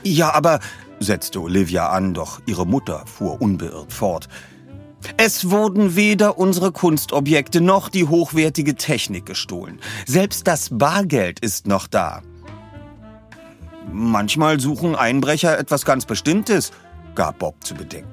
Ja, 0.04 0.34
aber, 0.34 0.60
setzte 1.06 1.40
Olivia 1.40 1.90
an, 1.90 2.14
doch 2.14 2.42
ihre 2.46 2.68
Mutter 2.68 3.06
fuhr 3.06 3.42
unbeirrt 3.42 3.94
fort. 3.94 4.28
Es 5.18 5.50
wurden 5.50 5.96
weder 5.96 6.38
unsere 6.38 6.72
Kunstobjekte 6.72 7.62
noch 7.62 7.90
die 7.90 8.06
hochwertige 8.06 8.76
Technik 8.76 9.26
gestohlen. 9.26 9.80
Selbst 10.06 10.48
das 10.48 10.70
Bargeld 10.72 11.40
ist 11.40 11.68
noch 11.68 11.88
da. 11.88 12.22
Manchmal 13.92 14.60
suchen 14.60 14.96
Einbrecher 14.96 15.58
etwas 15.58 15.86
ganz 15.86 16.06
Bestimmtes, 16.06 16.72
gab 17.14 17.40
Bob 17.40 17.64
zu 17.64 17.76
bedenken. 17.76 18.10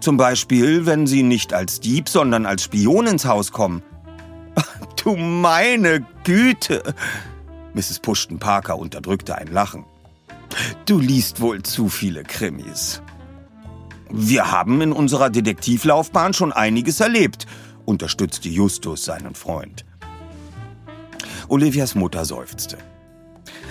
Zum 0.00 0.16
Beispiel, 0.16 0.86
wenn 0.86 1.06
sie 1.06 1.22
nicht 1.22 1.52
als 1.52 1.80
Dieb, 1.80 2.08
sondern 2.08 2.46
als 2.46 2.64
Spion 2.64 3.06
ins 3.06 3.24
Haus 3.24 3.52
kommen. 3.52 3.82
Du 5.02 5.16
meine 5.16 6.04
Güte! 6.24 6.82
Mrs. 7.72 8.00
Pushton 8.00 8.38
Parker 8.38 8.78
unterdrückte 8.78 9.34
ein 9.34 9.46
Lachen. 9.46 9.86
Du 10.86 10.98
liest 10.98 11.40
wohl 11.40 11.62
zu 11.62 11.88
viele 11.88 12.22
Krimis. 12.22 13.02
Wir 14.10 14.50
haben 14.50 14.80
in 14.80 14.92
unserer 14.92 15.30
Detektivlaufbahn 15.30 16.34
schon 16.34 16.52
einiges 16.52 17.00
erlebt, 17.00 17.46
unterstützte 17.84 18.48
Justus 18.48 19.04
seinen 19.04 19.34
Freund. 19.34 19.84
Olivias 21.48 21.94
Mutter 21.94 22.24
seufzte. 22.24 22.78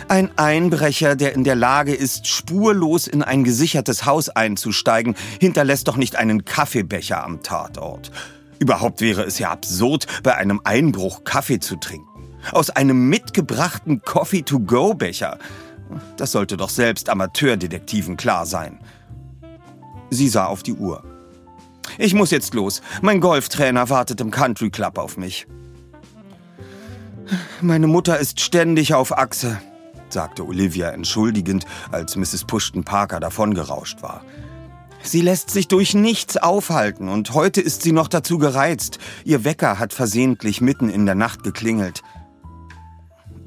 Ein 0.07 0.37
Einbrecher, 0.37 1.15
der 1.15 1.33
in 1.33 1.43
der 1.43 1.55
Lage 1.55 1.93
ist, 1.93 2.27
spurlos 2.27 3.07
in 3.07 3.21
ein 3.21 3.43
gesichertes 3.43 4.05
Haus 4.05 4.29
einzusteigen, 4.29 5.15
hinterlässt 5.39 5.87
doch 5.87 5.97
nicht 5.97 6.15
einen 6.15 6.45
Kaffeebecher 6.45 7.23
am 7.23 7.43
Tatort. 7.43 8.11
Überhaupt 8.59 9.01
wäre 9.01 9.23
es 9.23 9.39
ja 9.39 9.51
absurd, 9.51 10.07
bei 10.23 10.35
einem 10.35 10.61
Einbruch 10.63 11.23
Kaffee 11.23 11.59
zu 11.59 11.75
trinken. 11.75 12.07
Aus 12.51 12.69
einem 12.69 13.09
mitgebrachten 13.09 14.01
Coffee-to-go-Becher. 14.01 15.37
Das 16.17 16.31
sollte 16.31 16.57
doch 16.57 16.69
selbst 16.69 17.09
Amateurdetektiven 17.09 18.17
klar 18.17 18.45
sein. 18.45 18.79
Sie 20.09 20.29
sah 20.29 20.45
auf 20.45 20.63
die 20.63 20.73
Uhr. 20.73 21.03
Ich 21.97 22.13
muss 22.13 22.31
jetzt 22.31 22.53
los. 22.53 22.81
Mein 23.01 23.19
Golftrainer 23.19 23.89
wartet 23.89 24.21
im 24.21 24.31
Country 24.31 24.69
Club 24.69 24.97
auf 24.97 25.17
mich. 25.17 25.47
Meine 27.61 27.87
Mutter 27.87 28.17
ist 28.19 28.39
ständig 28.39 28.93
auf 28.93 29.15
Achse, 29.17 29.61
sagte 30.09 30.45
Olivia 30.45 30.89
entschuldigend, 30.89 31.65
als 31.91 32.15
Mrs. 32.15 32.45
Pushton 32.45 32.83
Parker 32.83 33.19
davongerauscht 33.19 34.01
war. 34.01 34.23
Sie 35.01 35.21
lässt 35.21 35.49
sich 35.49 35.67
durch 35.67 35.93
nichts 35.93 36.37
aufhalten 36.37 37.07
und 37.07 37.33
heute 37.33 37.61
ist 37.61 37.83
sie 37.83 37.91
noch 37.91 38.07
dazu 38.07 38.37
gereizt. 38.37 38.99
Ihr 39.23 39.45
Wecker 39.45 39.79
hat 39.79 39.93
versehentlich 39.93 40.59
mitten 40.59 40.89
in 40.89 41.05
der 41.05 41.15
Nacht 41.15 41.43
geklingelt. 41.43 42.01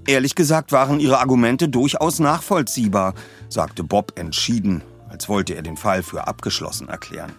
Ehrlich 0.06 0.34
gesagt 0.34 0.72
waren 0.72 1.00
ihre 1.00 1.20
Argumente 1.20 1.68
durchaus 1.68 2.18
nachvollziehbar, 2.18 3.14
sagte 3.48 3.84
Bob 3.84 4.18
entschieden 4.18 4.82
als 5.12 5.28
wollte 5.28 5.54
er 5.54 5.62
den 5.62 5.76
Fall 5.76 6.02
für 6.02 6.26
abgeschlossen 6.26 6.88
erklären. 6.88 7.32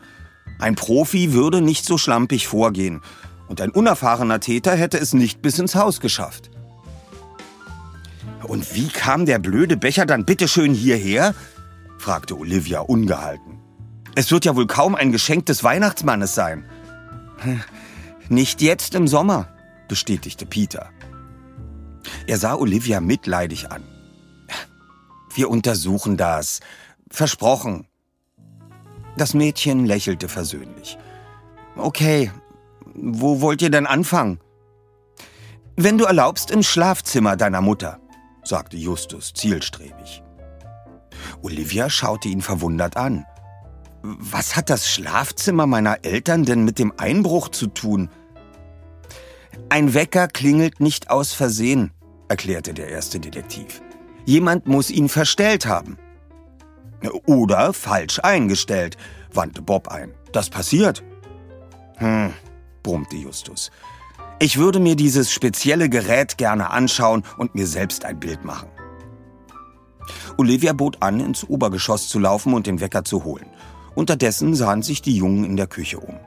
Ein 0.60 0.76
Profi 0.76 1.34
würde 1.34 1.60
nicht 1.60 1.86
so 1.86 1.98
schlampig 1.98 2.48
vorgehen 2.48 3.02
und 3.48 3.60
ein 3.60 3.72
unerfahrener 3.72 4.40
Täter 4.40 4.76
hätte 4.76 5.00
es 5.00 5.14
nicht 5.14 5.42
bis 5.42 5.58
ins 5.58 5.76
Haus 5.76 6.00
geschafft. 6.00 6.52
Und 8.44 8.76
wie 8.76 8.90
kam 8.90 9.26
der 9.26 9.40
blöde 9.40 9.76
Becher 9.76 10.06
dann 10.06 10.26
bitteschön 10.26 10.74
hierher? 10.74 11.34
fragte 11.98 12.38
Olivia 12.38 12.82
ungehalten. 12.82 13.60
Es 14.16 14.30
wird 14.32 14.46
ja 14.46 14.56
wohl 14.56 14.68
kaum 14.68 14.94
ein 14.94 15.12
Geschenk 15.12 15.48
des 15.48 15.64
Weihnachtsmannes 15.64 16.36
sein. 16.36 16.66
Nicht 18.30 18.62
jetzt 18.62 18.94
im 18.94 19.08
Sommer, 19.08 19.48
bestätigte 19.88 20.46
Peter. 20.46 20.90
Er 22.28 22.38
sah 22.38 22.56
Olivia 22.56 23.00
mitleidig 23.00 23.72
an. 23.72 23.84
Wir 25.34 25.50
untersuchen 25.50 26.18
das. 26.18 26.60
Versprochen. 27.10 27.88
Das 29.18 29.34
Mädchen 29.34 29.86
lächelte 29.86 30.28
versöhnlich. 30.28 30.98
Okay, 31.76 32.32
wo 32.94 33.42
wollt 33.42 33.62
ihr 33.62 33.70
denn 33.70 33.88
anfangen? 33.88 34.40
Wenn 35.76 35.98
du 35.98 36.06
erlaubst, 36.06 36.52
im 36.52 36.62
Schlafzimmer 36.62 37.36
deiner 37.36 37.62
Mutter, 37.62 38.00
sagte 38.44 38.78
Justus 38.78 39.34
zielstrebig. 39.34 40.24
Olivia 41.42 41.90
schaute 41.90 42.30
ihn 42.30 42.42
verwundert 42.42 42.98
an. 42.98 43.26
Was 44.04 44.56
hat 44.56 44.70
das 44.70 44.88
Schlafzimmer 44.88 45.66
meiner 45.66 46.04
Eltern 46.04 46.46
denn 46.46 46.64
mit 46.66 46.78
dem 46.78 46.94
Einbruch 46.98 47.50
zu 47.50 47.68
tun? 47.68 48.10
Ein 49.70 49.94
Wecker 49.94 50.28
klingelt 50.28 50.80
nicht 50.80 51.10
aus 51.10 51.34
Versehen, 51.34 51.92
erklärte 52.28 52.74
der 52.74 52.90
erste 52.90 53.20
Detektiv. 53.20 53.82
Jemand 54.26 54.68
muss 54.68 54.90
ihn 54.90 55.10
verstellt 55.10 55.66
haben. 55.66 55.98
Oder 57.26 57.74
falsch 57.74 58.20
eingestellt, 58.20 58.98
wandte 59.34 59.62
Bob 59.62 59.90
ein. 59.90 60.14
Das 60.32 60.50
passiert. 60.50 61.04
Hm, 61.98 62.34
brummte 62.82 63.18
Justus. 63.18 63.72
Ich 64.40 64.58
würde 64.58 64.80
mir 64.80 64.96
dieses 64.96 65.32
spezielle 65.32 65.90
Gerät 65.90 66.38
gerne 66.38 66.70
anschauen 66.70 67.24
und 67.38 67.56
mir 67.56 67.68
selbst 67.68 68.06
ein 68.06 68.20
Bild 68.20 68.44
machen. 68.44 68.70
Olivia 70.38 70.74
bot 70.74 70.98
an, 71.02 71.20
ins 71.20 71.48
Obergeschoss 71.48 72.10
zu 72.10 72.20
laufen 72.20 72.54
und 72.54 72.68
den 72.68 72.82
Wecker 72.82 73.04
zu 73.04 73.24
holen. 73.24 73.46
Unterdessen 73.96 74.56
sahen 74.56 74.82
sich 74.82 75.02
die 75.02 75.16
Jungen 75.16 75.46
in 75.46 75.56
der 75.56 75.68
Küche 75.68 76.00
um. 76.00 76.20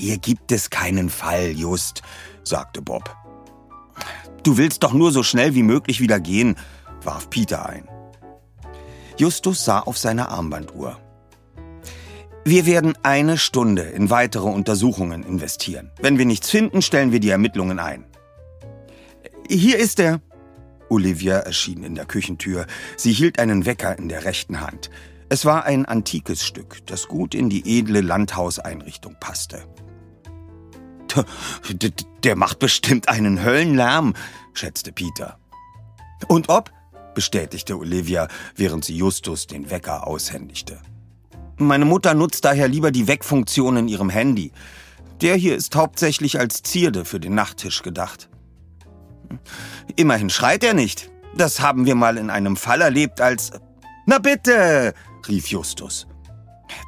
Hier 0.00 0.16
gibt 0.16 0.50
es 0.50 0.70
keinen 0.70 1.10
Fall, 1.10 1.50
Just, 1.50 2.00
sagte 2.42 2.80
Bob. 2.80 3.14
Du 4.42 4.56
willst 4.56 4.82
doch 4.82 4.94
nur 4.94 5.12
so 5.12 5.22
schnell 5.22 5.54
wie 5.54 5.62
möglich 5.62 6.00
wieder 6.00 6.18
gehen, 6.18 6.56
warf 7.04 7.28
Peter 7.28 7.68
ein. 7.68 7.86
Justus 9.18 9.62
sah 9.62 9.80
auf 9.80 9.98
seine 9.98 10.30
Armbanduhr. 10.30 10.98
Wir 12.46 12.64
werden 12.64 12.94
eine 13.02 13.36
Stunde 13.36 13.82
in 13.82 14.08
weitere 14.08 14.48
Untersuchungen 14.48 15.22
investieren. 15.22 15.90
Wenn 16.00 16.16
wir 16.16 16.24
nichts 16.24 16.48
finden, 16.48 16.80
stellen 16.80 17.12
wir 17.12 17.20
die 17.20 17.28
Ermittlungen 17.28 17.78
ein. 17.78 18.06
Hier 19.50 19.78
ist 19.78 20.00
er. 20.00 20.22
Olivia 20.88 21.40
erschien 21.40 21.84
in 21.84 21.94
der 21.94 22.06
Küchentür. 22.06 22.64
Sie 22.96 23.12
hielt 23.12 23.38
einen 23.38 23.66
Wecker 23.66 23.98
in 23.98 24.08
der 24.08 24.24
rechten 24.24 24.62
Hand. 24.62 24.88
Es 25.28 25.44
war 25.44 25.66
ein 25.66 25.84
antikes 25.84 26.42
Stück, 26.42 26.78
das 26.86 27.06
gut 27.06 27.34
in 27.34 27.50
die 27.50 27.78
edle 27.78 28.00
Landhauseinrichtung 28.00 29.16
passte. 29.20 29.62
Der 32.24 32.36
macht 32.36 32.58
bestimmt 32.58 33.08
einen 33.08 33.42
Höllenlärm, 33.42 34.14
schätzte 34.52 34.92
Peter. 34.92 35.38
Und 36.28 36.48
ob? 36.48 36.70
bestätigte 37.14 37.76
Olivia, 37.76 38.28
während 38.54 38.84
sie 38.84 38.96
Justus 38.96 39.46
den 39.46 39.70
Wecker 39.70 40.06
aushändigte. 40.06 40.80
Meine 41.56 41.84
Mutter 41.84 42.14
nutzt 42.14 42.44
daher 42.44 42.68
lieber 42.68 42.90
die 42.90 43.08
Weckfunktion 43.08 43.76
in 43.76 43.88
ihrem 43.88 44.10
Handy. 44.10 44.52
Der 45.20 45.36
hier 45.36 45.56
ist 45.56 45.74
hauptsächlich 45.74 46.38
als 46.38 46.62
Zierde 46.62 47.04
für 47.04 47.20
den 47.20 47.34
Nachttisch 47.34 47.82
gedacht. 47.82 48.30
Immerhin 49.96 50.30
schreit 50.30 50.64
er 50.64 50.74
nicht. 50.74 51.10
Das 51.36 51.60
haben 51.60 51.86
wir 51.86 51.94
mal 51.94 52.16
in 52.16 52.30
einem 52.30 52.56
Fall 52.56 52.80
erlebt, 52.80 53.20
als... 53.20 53.52
Na 54.06 54.18
bitte, 54.18 54.94
rief 55.28 55.48
Justus. 55.48 56.06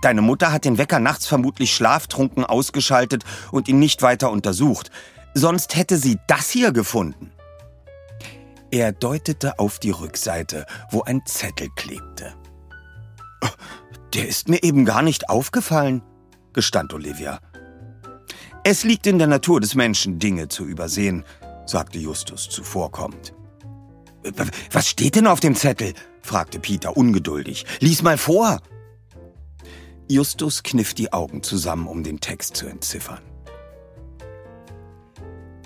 Deine 0.00 0.22
Mutter 0.22 0.52
hat 0.52 0.64
den 0.64 0.78
Wecker 0.78 0.98
nachts 0.98 1.26
vermutlich 1.26 1.74
schlaftrunken 1.74 2.44
ausgeschaltet 2.44 3.24
und 3.50 3.68
ihn 3.68 3.78
nicht 3.78 4.02
weiter 4.02 4.30
untersucht. 4.30 4.90
Sonst 5.34 5.76
hätte 5.76 5.96
sie 5.96 6.18
das 6.26 6.50
hier 6.50 6.72
gefunden. 6.72 7.32
Er 8.70 8.92
deutete 8.92 9.58
auf 9.58 9.78
die 9.78 9.90
Rückseite, 9.90 10.66
wo 10.90 11.02
ein 11.02 11.22
Zettel 11.26 11.68
klebte. 11.76 12.34
Der 14.14 14.28
ist 14.28 14.48
mir 14.48 14.62
eben 14.62 14.84
gar 14.84 15.02
nicht 15.02 15.28
aufgefallen, 15.28 16.02
gestand 16.52 16.92
Olivia. 16.92 17.38
Es 18.64 18.84
liegt 18.84 19.06
in 19.06 19.18
der 19.18 19.26
Natur 19.26 19.60
des 19.60 19.74
Menschen, 19.74 20.18
Dinge 20.18 20.48
zu 20.48 20.64
übersehen, 20.64 21.24
sagte 21.66 21.98
Justus 21.98 22.48
zuvorkommend. 22.48 23.34
Was 24.70 24.88
steht 24.88 25.16
denn 25.16 25.26
auf 25.26 25.40
dem 25.40 25.56
Zettel? 25.56 25.94
fragte 26.22 26.60
Peter 26.60 26.96
ungeduldig. 26.96 27.66
Lies 27.80 28.02
mal 28.02 28.18
vor. 28.18 28.60
Justus 30.08 30.62
kniff 30.62 30.94
die 30.94 31.12
Augen 31.12 31.42
zusammen, 31.42 31.86
um 31.86 32.02
den 32.02 32.20
Text 32.20 32.56
zu 32.56 32.66
entziffern. 32.66 33.20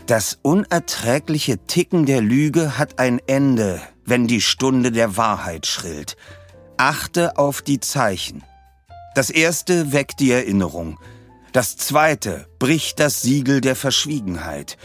Das 0.07 0.39
unerträgliche 0.43 1.59
Ticken 1.67 2.07
der 2.07 2.21
Lüge 2.21 2.79
hat 2.79 3.01
ein 3.01 3.21
Ende, 3.27 3.81
wenn 4.05 4.29
die 4.29 4.41
Stunde 4.41 4.93
der 4.93 5.17
Wahrheit 5.17 5.67
schrillt. 5.67 6.17
Achte 6.77 7.39
auf 7.39 7.61
die 7.61 7.81
Zeichen. 7.81 8.45
Das 9.17 9.31
erste 9.31 9.93
weckt 9.93 10.21
die 10.21 10.31
Erinnerung. 10.31 11.01
Das 11.53 11.77
zweite 11.77 12.47
bricht 12.59 13.01
das 13.01 13.23
Siegel 13.23 13.61
der 13.61 13.75
Verschwiegenheit. 13.75 14.77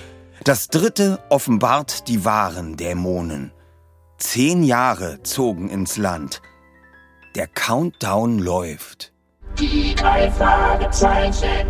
Das 0.44 0.70
dritte 0.70 1.20
offenbart 1.30 2.08
die 2.08 2.26
wahren 2.26 2.78
Dämonen. 2.78 3.52
Zehn 4.18 4.64
Jahre 4.64 5.22
zogen 5.22 5.70
ins 5.70 5.98
Land. 5.98 6.42
Der 7.36 7.48
Countdown 7.48 8.40
läuft. 8.40 9.11
Die 9.62 9.94
drei 9.94 10.32
Fragezeichen. 10.32 11.68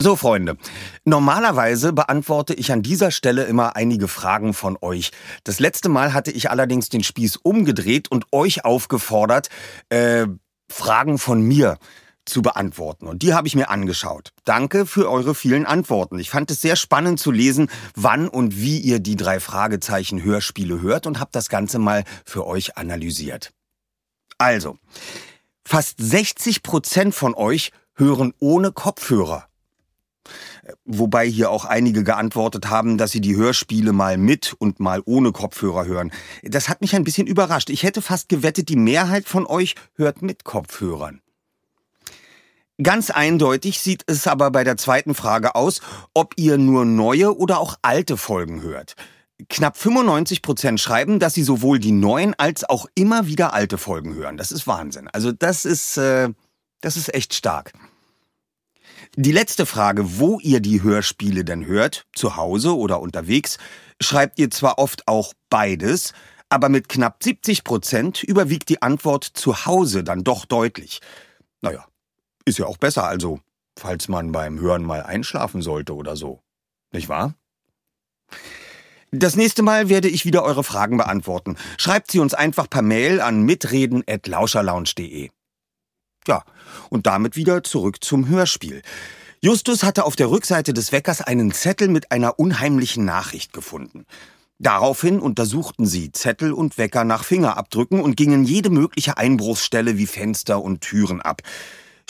So, 0.00 0.16
Freunde. 0.16 0.56
Normalerweise 1.04 1.92
beantworte 1.92 2.54
ich 2.54 2.72
an 2.72 2.80
dieser 2.80 3.10
Stelle 3.10 3.44
immer 3.44 3.76
einige 3.76 4.08
Fragen 4.08 4.54
von 4.54 4.78
euch. 4.80 5.10
Das 5.44 5.60
letzte 5.60 5.90
Mal 5.90 6.14
hatte 6.14 6.30
ich 6.30 6.50
allerdings 6.50 6.88
den 6.88 7.02
Spieß 7.02 7.36
umgedreht 7.36 8.10
und 8.10 8.24
euch 8.32 8.64
aufgefordert, 8.64 9.50
äh, 9.90 10.26
Fragen 10.70 11.18
von 11.18 11.42
mir 11.42 11.76
zu 12.28 12.42
beantworten. 12.42 13.06
Und 13.06 13.22
die 13.22 13.34
habe 13.34 13.48
ich 13.48 13.54
mir 13.54 13.70
angeschaut. 13.70 14.32
Danke 14.44 14.86
für 14.86 15.10
eure 15.10 15.34
vielen 15.34 15.66
Antworten. 15.66 16.18
Ich 16.18 16.30
fand 16.30 16.50
es 16.50 16.60
sehr 16.60 16.76
spannend 16.76 17.18
zu 17.18 17.30
lesen, 17.30 17.70
wann 17.94 18.28
und 18.28 18.56
wie 18.60 18.78
ihr 18.78 19.00
die 19.00 19.16
drei 19.16 19.40
Fragezeichen 19.40 20.22
Hörspiele 20.22 20.80
hört 20.80 21.06
und 21.06 21.20
habe 21.20 21.30
das 21.32 21.48
Ganze 21.48 21.78
mal 21.78 22.04
für 22.24 22.46
euch 22.46 22.76
analysiert. 22.76 23.52
Also, 24.38 24.76
fast 25.64 25.96
60 25.98 26.62
Prozent 26.62 27.14
von 27.14 27.34
euch 27.34 27.72
hören 27.94 28.32
ohne 28.38 28.72
Kopfhörer. 28.72 29.48
Wobei 30.84 31.26
hier 31.26 31.50
auch 31.50 31.64
einige 31.64 32.04
geantwortet 32.04 32.68
haben, 32.68 32.98
dass 32.98 33.10
sie 33.10 33.20
die 33.20 33.36
Hörspiele 33.36 33.92
mal 33.92 34.18
mit 34.18 34.54
und 34.58 34.80
mal 34.80 35.02
ohne 35.04 35.32
Kopfhörer 35.32 35.86
hören. 35.86 36.12
Das 36.42 36.68
hat 36.68 36.80
mich 36.80 36.94
ein 36.94 37.04
bisschen 37.04 37.26
überrascht. 37.26 37.70
Ich 37.70 37.82
hätte 37.82 38.02
fast 38.02 38.28
gewettet, 38.28 38.68
die 38.68 38.76
Mehrheit 38.76 39.28
von 39.28 39.46
euch 39.46 39.74
hört 39.94 40.22
mit 40.22 40.44
Kopfhörern. 40.44 41.20
Ganz 42.80 43.10
eindeutig 43.10 43.80
sieht 43.80 44.04
es 44.06 44.28
aber 44.28 44.52
bei 44.52 44.62
der 44.62 44.76
zweiten 44.76 45.14
Frage 45.14 45.56
aus, 45.56 45.80
ob 46.14 46.34
ihr 46.36 46.58
nur 46.58 46.84
neue 46.84 47.36
oder 47.36 47.58
auch 47.58 47.76
alte 47.82 48.16
Folgen 48.16 48.62
hört. 48.62 48.94
Knapp 49.48 49.76
95 49.76 50.42
Prozent 50.42 50.80
schreiben, 50.80 51.18
dass 51.18 51.34
sie 51.34 51.42
sowohl 51.42 51.80
die 51.80 51.92
neuen 51.92 52.34
als 52.38 52.68
auch 52.68 52.86
immer 52.94 53.26
wieder 53.26 53.52
alte 53.52 53.78
Folgen 53.78 54.14
hören. 54.14 54.36
Das 54.36 54.52
ist 54.52 54.66
Wahnsinn. 54.66 55.08
Also 55.12 55.32
das 55.32 55.64
ist, 55.64 55.96
äh, 55.96 56.28
das 56.80 56.96
ist 56.96 57.12
echt 57.14 57.34
stark. 57.34 57.72
Die 59.16 59.32
letzte 59.32 59.66
Frage, 59.66 60.18
wo 60.18 60.38
ihr 60.40 60.60
die 60.60 60.82
Hörspiele 60.82 61.44
denn 61.44 61.66
hört, 61.66 62.06
zu 62.14 62.36
Hause 62.36 62.76
oder 62.76 63.00
unterwegs, 63.00 63.58
schreibt 64.00 64.38
ihr 64.38 64.50
zwar 64.50 64.78
oft 64.78 65.08
auch 65.08 65.34
beides, 65.50 66.12
aber 66.48 66.68
mit 66.68 66.88
knapp 66.88 67.22
70 67.22 67.64
Prozent 67.64 68.22
überwiegt 68.22 68.68
die 68.68 68.82
Antwort 68.82 69.24
zu 69.24 69.66
Hause 69.66 70.04
dann 70.04 70.22
doch 70.22 70.44
deutlich. 70.44 71.00
Naja, 71.60 71.84
ist 72.48 72.58
ja 72.58 72.66
auch 72.66 72.78
besser 72.78 73.04
also, 73.04 73.40
falls 73.78 74.08
man 74.08 74.32
beim 74.32 74.58
Hören 74.58 74.82
mal 74.82 75.02
einschlafen 75.02 75.62
sollte 75.62 75.94
oder 75.94 76.16
so. 76.16 76.40
Nicht 76.92 77.08
wahr? 77.08 77.34
Das 79.10 79.36
nächste 79.36 79.62
Mal 79.62 79.88
werde 79.88 80.08
ich 80.08 80.26
wieder 80.26 80.42
eure 80.42 80.64
Fragen 80.64 80.98
beantworten. 80.98 81.56
Schreibt 81.78 82.10
sie 82.10 82.18
uns 82.18 82.34
einfach 82.34 82.68
per 82.68 82.82
Mail 82.82 83.20
an 83.20 83.42
mitreden.lauscherlounge.de. 83.42 85.30
Ja, 86.26 86.44
und 86.90 87.06
damit 87.06 87.36
wieder 87.36 87.64
zurück 87.64 88.04
zum 88.04 88.28
Hörspiel. 88.28 88.82
Justus 89.40 89.82
hatte 89.82 90.04
auf 90.04 90.16
der 90.16 90.30
Rückseite 90.30 90.74
des 90.74 90.92
Weckers 90.92 91.22
einen 91.22 91.52
Zettel 91.52 91.88
mit 91.88 92.10
einer 92.10 92.38
unheimlichen 92.38 93.04
Nachricht 93.04 93.52
gefunden. 93.52 94.04
Daraufhin 94.58 95.20
untersuchten 95.20 95.86
sie 95.86 96.10
Zettel 96.10 96.52
und 96.52 96.76
Wecker 96.76 97.04
nach 97.04 97.24
Fingerabdrücken 97.24 98.00
und 98.00 98.16
gingen 98.16 98.44
jede 98.44 98.70
mögliche 98.70 99.16
Einbruchsstelle 99.16 99.96
wie 99.96 100.06
Fenster 100.06 100.60
und 100.60 100.80
Türen 100.80 101.22
ab. 101.22 101.42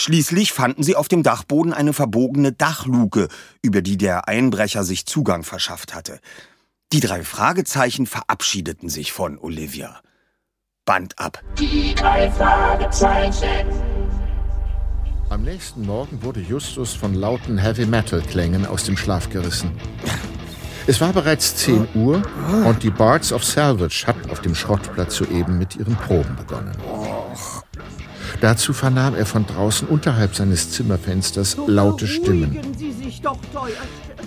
Schließlich 0.00 0.52
fanden 0.52 0.82
sie 0.82 0.94
auf 0.94 1.08
dem 1.08 1.22
Dachboden 1.22 1.72
eine 1.72 1.92
verbogene 1.92 2.52
Dachluke, 2.52 3.28
über 3.62 3.82
die 3.82 3.96
der 3.96 4.28
Einbrecher 4.28 4.84
sich 4.84 5.06
Zugang 5.06 5.42
verschafft 5.42 5.94
hatte. 5.94 6.20
Die 6.92 7.00
drei 7.00 7.24
Fragezeichen 7.24 8.06
verabschiedeten 8.06 8.88
sich 8.88 9.12
von 9.12 9.38
Olivia. 9.38 10.00
Band 10.86 11.18
ab. 11.18 11.42
Die 11.58 11.94
drei 11.94 12.30
Fragezeichen. 12.30 13.66
Am 15.28 15.42
nächsten 15.42 15.84
Morgen 15.84 16.22
wurde 16.22 16.40
Justus 16.40 16.94
von 16.94 17.12
lauten 17.12 17.58
Heavy-Metal-Klängen 17.58 18.64
aus 18.64 18.84
dem 18.84 18.96
Schlaf 18.96 19.28
gerissen. 19.28 19.72
Es 20.86 21.02
war 21.02 21.12
bereits 21.12 21.56
10 21.56 21.88
Uhr 21.94 22.22
und 22.64 22.82
die 22.82 22.88
Bards 22.88 23.34
of 23.34 23.44
Salvage 23.44 24.04
hatten 24.06 24.30
auf 24.30 24.40
dem 24.40 24.54
Schrottplatz 24.54 25.16
soeben 25.16 25.58
mit 25.58 25.76
ihren 25.76 25.96
Proben 25.96 26.34
begonnen. 26.36 26.74
Dazu 28.40 28.72
vernahm 28.72 29.14
er 29.14 29.26
von 29.26 29.46
draußen 29.46 29.88
unterhalb 29.88 30.34
seines 30.34 30.70
Zimmerfensters 30.70 31.56
laute 31.66 32.06
Stimmen. 32.06 32.58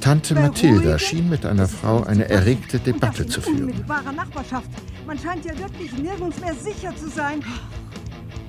Tante 0.01 0.33
Mathilda 0.33 0.97
schien 0.97 1.29
mit 1.29 1.45
einer 1.45 1.67
Frau 1.67 2.03
eine 2.03 2.29
erregte 2.29 2.79
Debatte 2.79 3.25
zu 3.27 3.41
führen. 3.41 3.73
Man 5.05 5.17
scheint 5.17 5.45
ja 5.45 5.57
wirklich 5.57 5.91
nirgends 5.93 6.39
mehr 6.39 6.55
sicher 6.55 6.95
zu 6.95 7.09
sein. 7.09 7.43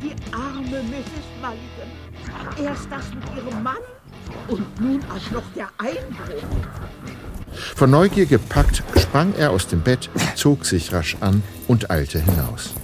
Die 0.03 0.15
arme 0.33 0.83
Mrs. 0.83 1.27
Mulligan. 1.41 2.67
Erst 2.67 2.89
das 2.91 3.05
mit 3.15 3.25
ihrem 3.37 3.63
Mann 3.63 3.77
und 4.49 4.81
nun 4.81 5.01
auch 5.05 5.31
noch 5.31 5.45
der 5.55 5.69
Einbruch. 5.79 6.43
Von 7.77 7.91
Neugier 7.91 8.27
gepackt, 8.27 8.83
sprang 8.97 9.35
er 9.35 9.51
aus 9.51 9.67
dem 9.67 9.81
Bett, 9.81 10.11
zog 10.35 10.65
sich 10.65 10.93
rasch 10.93 11.17
an 11.21 11.43
und 11.69 11.91
eilte 11.91 12.19
hinaus. 12.19 12.75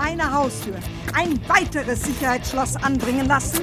Meiner 0.00 0.32
Haustür 0.32 0.76
ein 1.12 1.38
weiteres 1.46 2.02
Sicherheitsschloss 2.04 2.76
anbringen 2.76 3.26
lassen. 3.26 3.60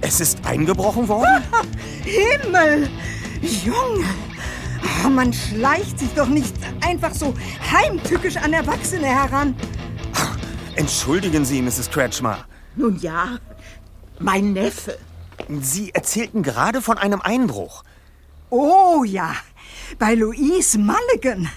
Es 0.00 0.18
ist 0.18 0.46
eingebrochen 0.46 1.06
worden? 1.06 1.44
Himmel! 2.02 2.88
Junge! 3.42 4.06
Oh, 5.04 5.10
man 5.10 5.34
schleicht 5.34 5.98
sich 5.98 6.14
doch 6.14 6.28
nicht 6.28 6.54
einfach 6.80 7.14
so 7.14 7.34
heimtückisch 7.70 8.38
an 8.38 8.54
Erwachsene 8.54 9.06
heran. 9.06 9.54
Entschuldigen 10.76 11.44
Sie, 11.44 11.60
Mrs. 11.60 11.90
Kretschmer. 11.90 12.46
Nun 12.76 12.98
ja, 12.98 13.36
mein 14.18 14.54
Neffe. 14.54 14.96
Sie 15.60 15.92
erzählten 15.92 16.42
gerade 16.42 16.80
von 16.80 16.96
einem 16.96 17.20
Einbruch. 17.20 17.84
Oh 18.48 19.04
ja, 19.04 19.34
bei 19.98 20.14
Louise 20.14 20.78
Mulligan. 20.78 21.50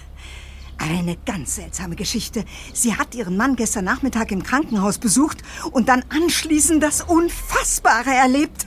Eine 0.78 1.16
ganz 1.24 1.56
seltsame 1.56 1.96
Geschichte. 1.96 2.44
Sie 2.72 2.96
hat 2.96 3.14
ihren 3.14 3.36
Mann 3.36 3.56
gestern 3.56 3.84
Nachmittag 3.84 4.32
im 4.32 4.42
Krankenhaus 4.42 4.98
besucht 4.98 5.38
und 5.70 5.88
dann 5.88 6.04
anschließend 6.08 6.82
das 6.82 7.02
Unfassbare 7.02 8.10
erlebt. 8.10 8.66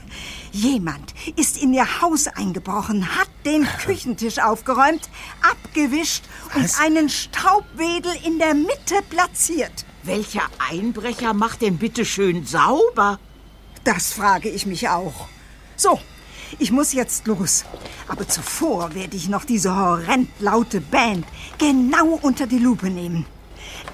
Jemand 0.52 1.14
ist 1.36 1.62
in 1.62 1.74
ihr 1.74 2.00
Haus 2.00 2.26
eingebrochen, 2.26 3.16
hat 3.16 3.28
den 3.44 3.66
Küchentisch 3.84 4.38
aufgeräumt, 4.38 5.08
abgewischt 5.42 6.24
und 6.54 6.68
einen 6.80 7.08
Staubwedel 7.08 8.12
in 8.24 8.38
der 8.38 8.54
Mitte 8.54 8.96
platziert. 9.08 9.84
Welcher 10.02 10.48
Einbrecher 10.70 11.34
macht 11.34 11.62
denn 11.62 11.76
bitte 11.76 12.04
schön 12.04 12.46
sauber? 12.46 13.18
Das 13.84 14.12
frage 14.12 14.48
ich 14.48 14.66
mich 14.66 14.88
auch. 14.88 15.28
So, 15.76 16.00
ich 16.58 16.72
muss 16.72 16.92
jetzt 16.92 17.26
los. 17.26 17.64
Aber 18.08 18.26
zuvor 18.26 18.94
werde 18.94 19.16
ich 19.16 19.28
noch 19.28 19.44
diese 19.44 19.74
horrend 19.74 20.28
laute 20.40 20.80
Band 20.80 21.26
genau 21.58 22.18
unter 22.22 22.46
die 22.46 22.58
Lupe 22.58 22.90
nehmen. 22.90 23.26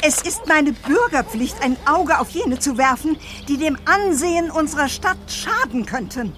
Es 0.02 0.22
ist 0.22 0.46
meine 0.46 0.72
Bürgerpflicht, 0.72 1.62
ein 1.62 1.76
Auge 1.86 2.18
auf 2.18 2.30
jene 2.30 2.58
zu 2.58 2.76
werfen, 2.76 3.16
die 3.48 3.56
dem 3.56 3.78
Ansehen 3.84 4.50
unserer 4.50 4.88
Stadt 4.88 5.18
schaden 5.28 5.86
könnten. 5.86 6.32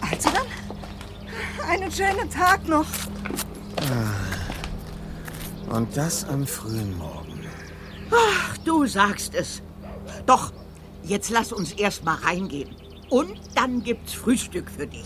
Also 0.00 0.30
dann, 0.30 1.68
einen 1.68 1.90
schönen 1.90 2.28
Tag 2.30 2.68
noch. 2.68 2.86
Und 5.70 5.96
das 5.96 6.24
am 6.28 6.46
frühen 6.46 6.96
Morgen. 6.98 7.40
Ach, 8.10 8.56
du 8.58 8.86
sagst 8.86 9.34
es. 9.34 9.62
Doch, 10.26 10.52
jetzt 11.02 11.30
lass 11.30 11.52
uns 11.52 11.72
erst 11.72 12.04
mal 12.04 12.16
reingehen. 12.16 12.74
Und 13.14 13.38
dann 13.54 13.80
gibt's 13.84 14.12
Frühstück 14.12 14.68
für 14.68 14.88
dich. 14.88 15.04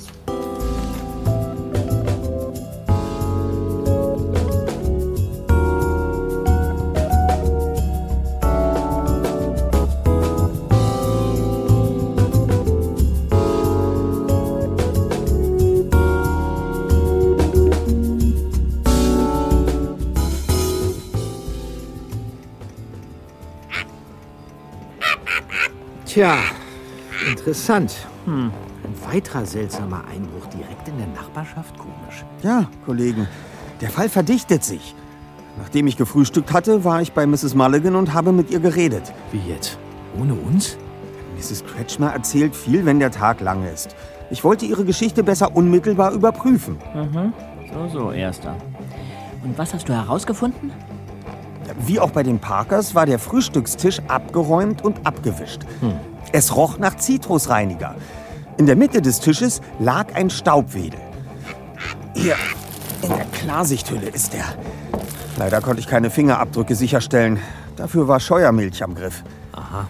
Tja, 26.07 26.58
interessant. 27.31 27.95
Hm. 28.25 28.51
Ein 28.85 29.13
weiterer 29.13 29.45
seltsamer 29.45 30.05
Einbruch 30.11 30.47
direkt 30.47 30.89
in 30.89 30.99
der 30.99 31.07
Nachbarschaft? 31.09 31.77
Komisch. 31.79 32.25
Ja, 32.43 32.67
Kollegen, 32.87 33.27
der 33.81 33.91
Fall 33.91 34.09
verdichtet 34.09 34.65
sich. 34.65 34.95
Nachdem 35.59 35.87
ich 35.89 35.97
gefrühstückt 35.97 36.53
hatte, 36.53 36.85
war 36.85 37.03
ich 37.03 37.13
bei 37.13 37.27
Mrs. 37.27 37.55
Mulligan 37.55 37.97
und 37.97 38.15
habe 38.15 38.33
mit 38.33 38.51
ihr 38.51 38.61
geredet. 38.61 39.13
Wie 39.33 39.41
jetzt? 39.49 39.77
Ohne 40.19 40.35
uns? 40.35 40.77
Mrs. 41.37 41.65
Kretschmer 41.65 42.13
erzählt 42.13 42.55
viel, 42.55 42.85
wenn 42.85 42.99
der 42.99 43.11
Tag 43.11 43.41
lang 43.41 43.65
ist. 43.65 43.95
Ich 44.31 44.45
wollte 44.45 44.67
ihre 44.67 44.85
Geschichte 44.85 45.23
besser 45.23 45.57
unmittelbar 45.57 46.13
überprüfen. 46.13 46.79
Mhm. 46.95 47.33
So, 47.73 47.89
so, 47.89 48.13
Erster. 48.13 48.57
Und 49.45 49.57
was 49.57 49.75
hast 49.75 49.89
du 49.89 49.93
herausgefunden? 49.93 50.73
Wie 51.87 52.01
auch 52.01 52.11
bei 52.11 52.23
den 52.23 52.39
Parkers 52.39 52.95
war 52.95 53.07
der 53.07 53.19
Frühstückstisch 53.19 54.01
abgeräumt 54.09 54.83
und 54.83 55.07
abgewischt. 55.07 55.61
Es 56.33 56.55
roch 56.55 56.79
nach 56.79 56.97
Zitrusreiniger. 56.97 57.95
In 58.57 58.67
der 58.67 58.77
Mitte 58.77 59.01
des 59.01 59.21
Tisches 59.21 59.61
lag 59.79 60.15
ein 60.15 60.31
Staubwedel. 60.31 61.01
Hier, 62.15 62.37
in 63.03 63.09
der 63.11 63.25
Klarsichthülle 63.27 64.09
ist 64.09 64.35
er. 64.35 64.45
Leider 65.37 65.61
konnte 65.61 65.81
ich 65.81 65.87
keine 65.87 66.11
Fingerabdrücke 66.11 66.75
sicherstellen. 66.75 67.39
Dafür 67.77 68.09
war 68.09 68.19
Scheuermilch 68.19 68.83
am 68.83 68.95
Griff. 68.95 69.23
Aha. 69.53 69.87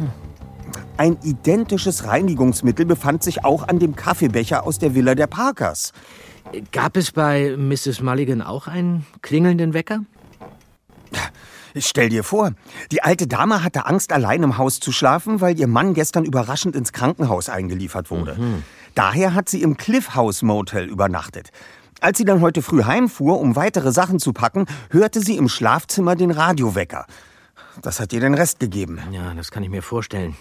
Ein 0.98 1.16
identisches 1.22 2.04
Reinigungsmittel 2.06 2.84
befand 2.84 3.22
sich 3.22 3.44
auch 3.44 3.66
an 3.66 3.78
dem 3.78 3.96
Kaffeebecher 3.96 4.66
aus 4.66 4.78
der 4.78 4.94
Villa 4.94 5.14
der 5.14 5.28
Parkers. 5.28 5.92
Gab 6.72 6.96
es 6.96 7.12
bei 7.12 7.56
Mrs. 7.56 8.00
Mulligan 8.02 8.42
auch 8.42 8.66
einen 8.66 9.06
klingelnden 9.22 9.74
Wecker? 9.74 10.00
Stell 11.80 12.08
dir 12.08 12.24
vor, 12.24 12.52
die 12.90 13.02
alte 13.02 13.26
Dame 13.26 13.62
hatte 13.62 13.86
Angst, 13.86 14.12
allein 14.12 14.42
im 14.42 14.58
Haus 14.58 14.80
zu 14.80 14.92
schlafen, 14.92 15.40
weil 15.40 15.58
ihr 15.58 15.66
Mann 15.66 15.94
gestern 15.94 16.24
überraschend 16.24 16.76
ins 16.76 16.92
Krankenhaus 16.92 17.48
eingeliefert 17.48 18.10
wurde. 18.10 18.36
Daher 18.94 19.34
hat 19.34 19.48
sie 19.48 19.62
im 19.62 19.76
Cliff 19.76 20.14
House 20.14 20.42
Motel 20.42 20.86
übernachtet. 20.88 21.50
Als 22.00 22.18
sie 22.18 22.24
dann 22.24 22.40
heute 22.40 22.62
früh 22.62 22.84
heimfuhr, 22.84 23.40
um 23.40 23.56
weitere 23.56 23.92
Sachen 23.92 24.20
zu 24.20 24.32
packen, 24.32 24.66
hörte 24.90 25.20
sie 25.20 25.36
im 25.36 25.48
Schlafzimmer 25.48 26.14
den 26.14 26.30
Radiowecker. 26.30 27.06
Das 27.82 28.00
hat 28.00 28.12
ihr 28.12 28.20
den 28.20 28.34
Rest 28.34 28.60
gegeben. 28.60 29.00
Ja, 29.10 29.34
das 29.34 29.50
kann 29.50 29.62
ich 29.62 29.70
mir 29.70 29.82
vorstellen. 29.82 30.36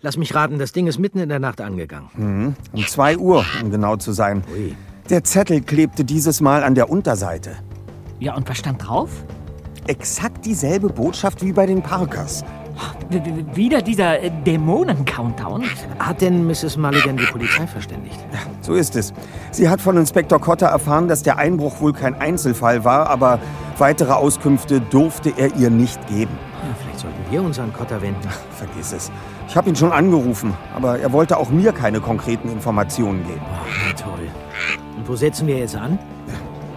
Lass 0.00 0.16
mich 0.16 0.34
raten, 0.34 0.58
das 0.58 0.72
Ding 0.72 0.86
ist 0.86 0.98
mitten 0.98 1.18
in 1.18 1.28
der 1.28 1.38
Nacht 1.38 1.60
angegangen. 1.60 2.10
Mhm. 2.14 2.56
Um 2.72 2.86
zwei 2.86 3.16
Uhr, 3.16 3.44
um 3.62 3.70
genau 3.70 3.96
zu 3.96 4.12
sein. 4.12 4.42
Der 5.10 5.22
Zettel 5.24 5.60
klebte 5.60 6.04
dieses 6.04 6.40
Mal 6.40 6.64
an 6.64 6.74
der 6.74 6.90
Unterseite. 6.90 7.56
Ja, 8.18 8.34
und 8.34 8.48
was 8.48 8.58
stand 8.58 8.86
drauf? 8.86 9.10
Exakt 9.88 10.44
dieselbe 10.44 10.88
Botschaft 10.88 11.42
wie 11.44 11.52
bei 11.52 11.66
den 11.66 11.82
Parkers. 11.82 12.44
Wieder 13.54 13.82
dieser 13.82 14.20
äh, 14.20 14.30
Dämonen-Countdown? 14.46 15.64
Hat 15.98 16.20
denn 16.20 16.46
Mrs. 16.46 16.76
Mulligan 16.76 17.16
die 17.16 17.26
Polizei 17.26 17.66
verständigt? 17.66 18.18
So 18.60 18.74
ist 18.74 18.94
es. 18.94 19.12
Sie 19.50 19.68
hat 19.68 19.80
von 19.80 19.96
Inspektor 19.96 20.40
Cotter 20.40 20.66
erfahren, 20.66 21.08
dass 21.08 21.22
der 21.22 21.36
Einbruch 21.36 21.80
wohl 21.80 21.92
kein 21.92 22.14
Einzelfall 22.14 22.84
war, 22.84 23.10
aber 23.10 23.40
weitere 23.76 24.12
Auskünfte 24.12 24.80
durfte 24.80 25.32
er 25.36 25.54
ihr 25.56 25.68
nicht 25.68 26.06
geben. 26.06 26.38
Ja, 26.62 26.74
vielleicht 26.80 27.00
sollten 27.00 27.20
wir 27.30 27.42
uns 27.42 27.58
an 27.58 27.72
Cotter 27.72 28.00
wenden. 28.00 28.28
Vergiss 28.56 28.92
es. 28.92 29.10
Ich 29.48 29.56
habe 29.56 29.68
ihn 29.68 29.76
schon 29.76 29.92
angerufen, 29.92 30.54
aber 30.74 31.00
er 31.00 31.12
wollte 31.12 31.36
auch 31.36 31.50
mir 31.50 31.72
keine 31.72 32.00
konkreten 32.00 32.48
Informationen 32.48 33.26
geben. 33.26 33.42
Oh, 33.42 33.66
na 33.86 33.92
toll. 33.94 34.28
Und 34.96 35.08
wo 35.08 35.16
setzen 35.16 35.48
wir 35.48 35.58
jetzt 35.58 35.76
an? 35.76 35.98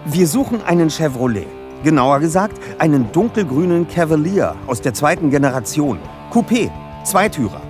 Wir 0.06 0.28
suchen 0.28 0.64
einen 0.64 0.90
Chevrolet. 0.90 1.48
Genauer 1.86 2.20
gesagt, 2.20 2.60
einen 2.80 3.12
dunkelgrünen 3.12 3.88
Cavalier 3.88 4.56
aus 4.66 4.82
der 4.82 4.96
zweiten 4.96 5.30
Generation. 5.30 6.00
Coupé, 6.34 6.72
Zweitürer. 7.04 7.62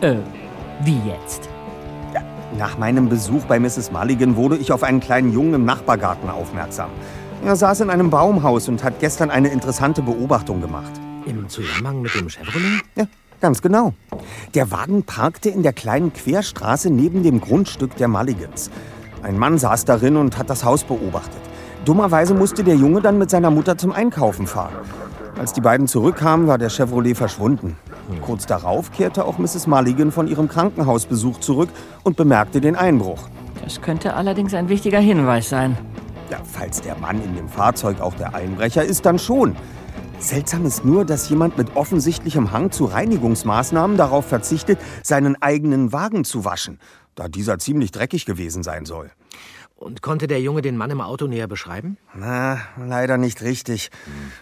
Äh, 0.00 0.16
wie 0.82 0.98
jetzt? 1.06 1.46
Nach 2.56 2.78
meinem 2.78 3.10
Besuch 3.10 3.44
bei 3.44 3.60
Mrs. 3.60 3.92
Mulligan 3.92 4.36
wurde 4.36 4.56
ich 4.56 4.72
auf 4.72 4.82
einen 4.82 5.00
kleinen 5.00 5.30
Jungen 5.30 5.52
im 5.52 5.64
Nachbargarten 5.66 6.30
aufmerksam. 6.30 6.88
Er 7.44 7.54
saß 7.54 7.80
in 7.80 7.90
einem 7.90 8.08
Baumhaus 8.08 8.66
und 8.66 8.82
hat 8.82 8.98
gestern 8.98 9.30
eine 9.30 9.48
interessante 9.48 10.00
Beobachtung 10.00 10.62
gemacht. 10.62 10.92
Im 11.26 11.46
Zusammenhang 11.50 12.00
mit 12.00 12.14
dem 12.14 12.30
Chevrolet? 12.30 12.80
Ja, 12.96 13.04
ganz 13.42 13.60
genau. 13.60 13.92
Der 14.54 14.70
Wagen 14.70 15.02
parkte 15.02 15.50
in 15.50 15.62
der 15.62 15.74
kleinen 15.74 16.14
Querstraße 16.14 16.88
neben 16.88 17.22
dem 17.22 17.42
Grundstück 17.42 17.94
der 17.96 18.08
Mulligans. 18.08 18.70
Ein 19.22 19.38
Mann 19.38 19.58
saß 19.58 19.84
darin 19.84 20.16
und 20.16 20.38
hat 20.38 20.48
das 20.48 20.64
Haus 20.64 20.82
beobachtet. 20.82 21.49
Dummerweise 21.84 22.34
musste 22.34 22.62
der 22.62 22.76
Junge 22.76 23.00
dann 23.00 23.18
mit 23.18 23.30
seiner 23.30 23.50
Mutter 23.50 23.78
zum 23.78 23.92
Einkaufen 23.92 24.46
fahren. 24.46 24.74
Als 25.38 25.54
die 25.54 25.62
beiden 25.62 25.86
zurückkamen, 25.88 26.46
war 26.46 26.58
der 26.58 26.68
Chevrolet 26.68 27.14
verschwunden. 27.14 27.76
Kurz 28.20 28.44
darauf 28.44 28.92
kehrte 28.92 29.24
auch 29.24 29.38
Mrs. 29.38 29.66
Mulligan 29.66 30.12
von 30.12 30.28
ihrem 30.28 30.48
Krankenhausbesuch 30.48 31.40
zurück 31.40 31.70
und 32.02 32.16
bemerkte 32.16 32.60
den 32.60 32.76
Einbruch. 32.76 33.28
Das 33.64 33.80
könnte 33.80 34.14
allerdings 34.14 34.52
ein 34.52 34.68
wichtiger 34.68 35.00
Hinweis 35.00 35.48
sein. 35.48 35.78
Ja, 36.30 36.38
falls 36.44 36.82
der 36.82 36.96
Mann 36.98 37.22
in 37.24 37.34
dem 37.34 37.48
Fahrzeug 37.48 38.00
auch 38.00 38.14
der 38.14 38.34
Einbrecher 38.34 38.84
ist, 38.84 39.06
dann 39.06 39.18
schon. 39.18 39.56
Seltsam 40.18 40.66
ist 40.66 40.84
nur, 40.84 41.06
dass 41.06 41.30
jemand 41.30 41.56
mit 41.56 41.76
offensichtlichem 41.76 42.52
Hang 42.52 42.70
zu 42.70 42.84
Reinigungsmaßnahmen 42.84 43.96
darauf 43.96 44.26
verzichtet, 44.26 44.78
seinen 45.02 45.40
eigenen 45.40 45.94
Wagen 45.94 46.24
zu 46.24 46.44
waschen, 46.44 46.78
da 47.14 47.28
dieser 47.28 47.58
ziemlich 47.58 47.90
dreckig 47.90 48.26
gewesen 48.26 48.62
sein 48.62 48.84
soll. 48.84 49.10
Und 49.80 50.02
konnte 50.02 50.26
der 50.26 50.42
Junge 50.42 50.60
den 50.60 50.76
Mann 50.76 50.90
im 50.90 51.00
Auto 51.00 51.26
näher 51.26 51.46
beschreiben? 51.46 51.96
Na, 52.14 52.58
leider 52.78 53.16
nicht 53.16 53.40
richtig. 53.40 53.90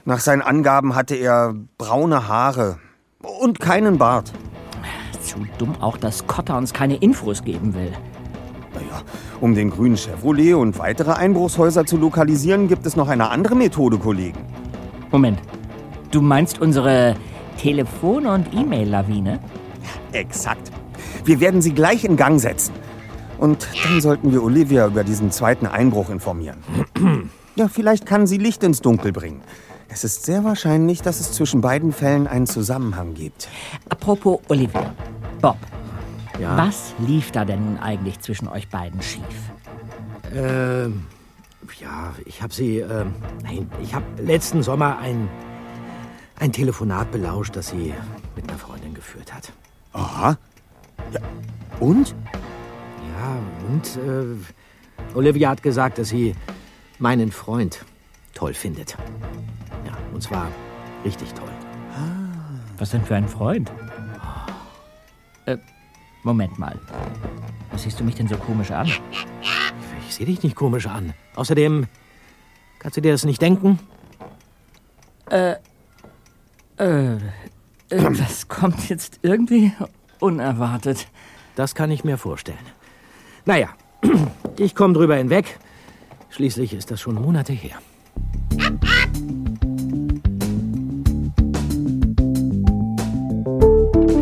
Nach 0.04 0.18
seinen 0.18 0.42
Angaben 0.42 0.96
hatte 0.96 1.14
er 1.14 1.54
braune 1.78 2.26
Haare 2.26 2.80
und 3.22 3.60
keinen 3.60 3.98
Bart. 3.98 4.32
Zu 5.22 5.46
dumm 5.56 5.80
auch, 5.80 5.96
dass 5.96 6.26
Cotter 6.26 6.58
uns 6.58 6.72
keine 6.72 6.96
Infos 6.96 7.44
geben 7.44 7.72
will. 7.74 7.92
Naja, 8.74 9.02
um 9.40 9.54
den 9.54 9.70
grünen 9.70 9.96
Chevrolet 9.96 10.54
und 10.54 10.76
weitere 10.80 11.12
Einbruchshäuser 11.12 11.86
zu 11.86 11.98
lokalisieren, 11.98 12.66
gibt 12.66 12.84
es 12.84 12.96
noch 12.96 13.08
eine 13.08 13.30
andere 13.30 13.54
Methode, 13.54 13.98
Kollegen. 13.98 14.40
Moment. 15.12 15.38
Du 16.10 16.20
meinst 16.20 16.60
unsere 16.60 17.14
Telefon- 17.58 18.26
und 18.26 18.52
E-Mail-Lawine? 18.52 19.38
Exakt. 20.10 20.72
Wir 21.24 21.38
werden 21.38 21.62
sie 21.62 21.74
gleich 21.74 22.02
in 22.02 22.16
Gang 22.16 22.40
setzen. 22.40 22.74
Und 23.38 23.68
dann 23.84 24.00
sollten 24.00 24.32
wir 24.32 24.42
Olivia 24.42 24.86
über 24.86 25.04
diesen 25.04 25.30
zweiten 25.30 25.66
Einbruch 25.66 26.10
informieren. 26.10 26.58
Ja, 27.56 27.66
vielleicht 27.66 28.06
kann 28.06 28.28
sie 28.28 28.38
Licht 28.38 28.62
ins 28.62 28.82
Dunkel 28.82 29.10
bringen. 29.10 29.42
Es 29.88 30.04
ist 30.04 30.24
sehr 30.24 30.44
wahrscheinlich, 30.44 31.02
dass 31.02 31.18
es 31.18 31.32
zwischen 31.32 31.60
beiden 31.60 31.92
Fällen 31.92 32.28
einen 32.28 32.46
Zusammenhang 32.46 33.14
gibt. 33.14 33.48
Apropos 33.88 34.38
Olivia. 34.46 34.94
Bob. 35.42 35.56
Ja? 36.38 36.56
Was 36.56 36.94
lief 37.00 37.32
da 37.32 37.44
denn 37.44 37.64
nun 37.64 37.78
eigentlich 37.78 38.20
zwischen 38.20 38.46
euch 38.46 38.68
beiden 38.68 39.02
schief? 39.02 39.24
Ähm, 40.32 41.06
ja, 41.80 42.14
ich 42.26 42.42
habe 42.42 42.54
sie, 42.54 42.78
ähm, 42.78 43.14
nein, 43.42 43.68
ich 43.82 43.94
habe 43.94 44.04
letzten 44.22 44.62
Sommer 44.62 44.98
ein, 44.98 45.28
ein 46.38 46.52
Telefonat 46.52 47.10
belauscht, 47.10 47.56
das 47.56 47.70
sie 47.70 47.92
mit 48.36 48.48
einer 48.48 48.58
Freundin 48.58 48.94
geführt 48.94 49.34
hat. 49.34 49.52
Aha. 49.92 50.36
Ja. 51.12 51.20
Und? 51.80 52.14
Ja, 53.18 53.36
und 53.68 53.96
äh, 53.96 55.16
Olivia 55.16 55.50
hat 55.50 55.62
gesagt, 55.62 55.98
dass 55.98 56.10
sie 56.10 56.36
meinen 57.00 57.32
Freund 57.32 57.84
toll 58.32 58.54
findet. 58.54 58.96
Ja, 59.84 59.98
und 60.12 60.22
zwar 60.22 60.48
richtig 61.04 61.32
toll. 61.34 61.50
Was 62.78 62.90
denn 62.90 63.04
für 63.04 63.16
ein 63.16 63.26
Freund? 63.26 63.72
Äh, 65.46 65.56
Moment 66.22 66.60
mal. 66.60 66.78
Was 67.72 67.82
siehst 67.82 67.98
du 67.98 68.04
mich 68.04 68.14
denn 68.14 68.28
so 68.28 68.36
komisch 68.36 68.70
an? 68.70 68.88
Ich 70.06 70.14
sehe 70.14 70.26
dich 70.26 70.44
nicht 70.44 70.54
komisch 70.54 70.86
an. 70.86 71.12
Außerdem, 71.34 71.88
kannst 72.78 72.98
du 72.98 73.00
dir 73.00 73.10
das 73.10 73.24
nicht 73.24 73.42
denken? 73.42 73.80
Äh, 75.28 75.56
äh, 76.76 77.14
äh, 77.16 77.18
das 77.88 78.46
kommt 78.46 78.88
jetzt 78.88 79.18
irgendwie 79.22 79.72
unerwartet. 80.20 81.08
Das 81.56 81.74
kann 81.74 81.90
ich 81.90 82.04
mir 82.04 82.16
vorstellen. 82.16 82.77
Naja, 83.44 83.68
ich 84.58 84.74
komme 84.74 84.94
drüber 84.94 85.16
hinweg. 85.16 85.58
Schließlich 86.30 86.74
ist 86.74 86.90
das 86.90 87.00
schon 87.00 87.14
Monate 87.14 87.52
her. 87.52 87.76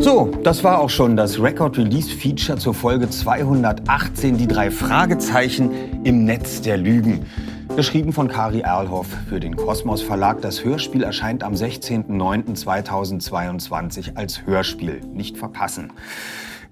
So, 0.01 0.31
das 0.45 0.63
war 0.63 0.79
auch 0.79 0.91
schon 0.91 1.17
das 1.17 1.43
Record 1.43 1.77
Release 1.79 2.09
Feature 2.09 2.59
zur 2.59 2.75
Folge 2.75 3.11
218, 3.11 4.39
die 4.39 4.47
drei 4.47 4.71
Fragezeichen 4.71 6.05
im 6.05 6.25
Netz 6.25 6.61
der 6.61 6.77
Lügen. 6.77 7.27
Geschrieben 7.75 8.13
von 8.13 8.29
Kari 8.29 8.61
Erlhoff 8.61 9.09
für 9.29 9.41
den 9.41 9.57
Kosmos 9.57 10.01
Verlag. 10.01 10.41
Das 10.43 10.63
Hörspiel 10.65 11.03
erscheint 11.03 11.43
am 11.43 11.55
16.09.2022 11.55 14.17
als 14.17 14.47
Hörspiel. 14.47 15.01
Nicht 15.13 15.37
verpassen. 15.37 15.93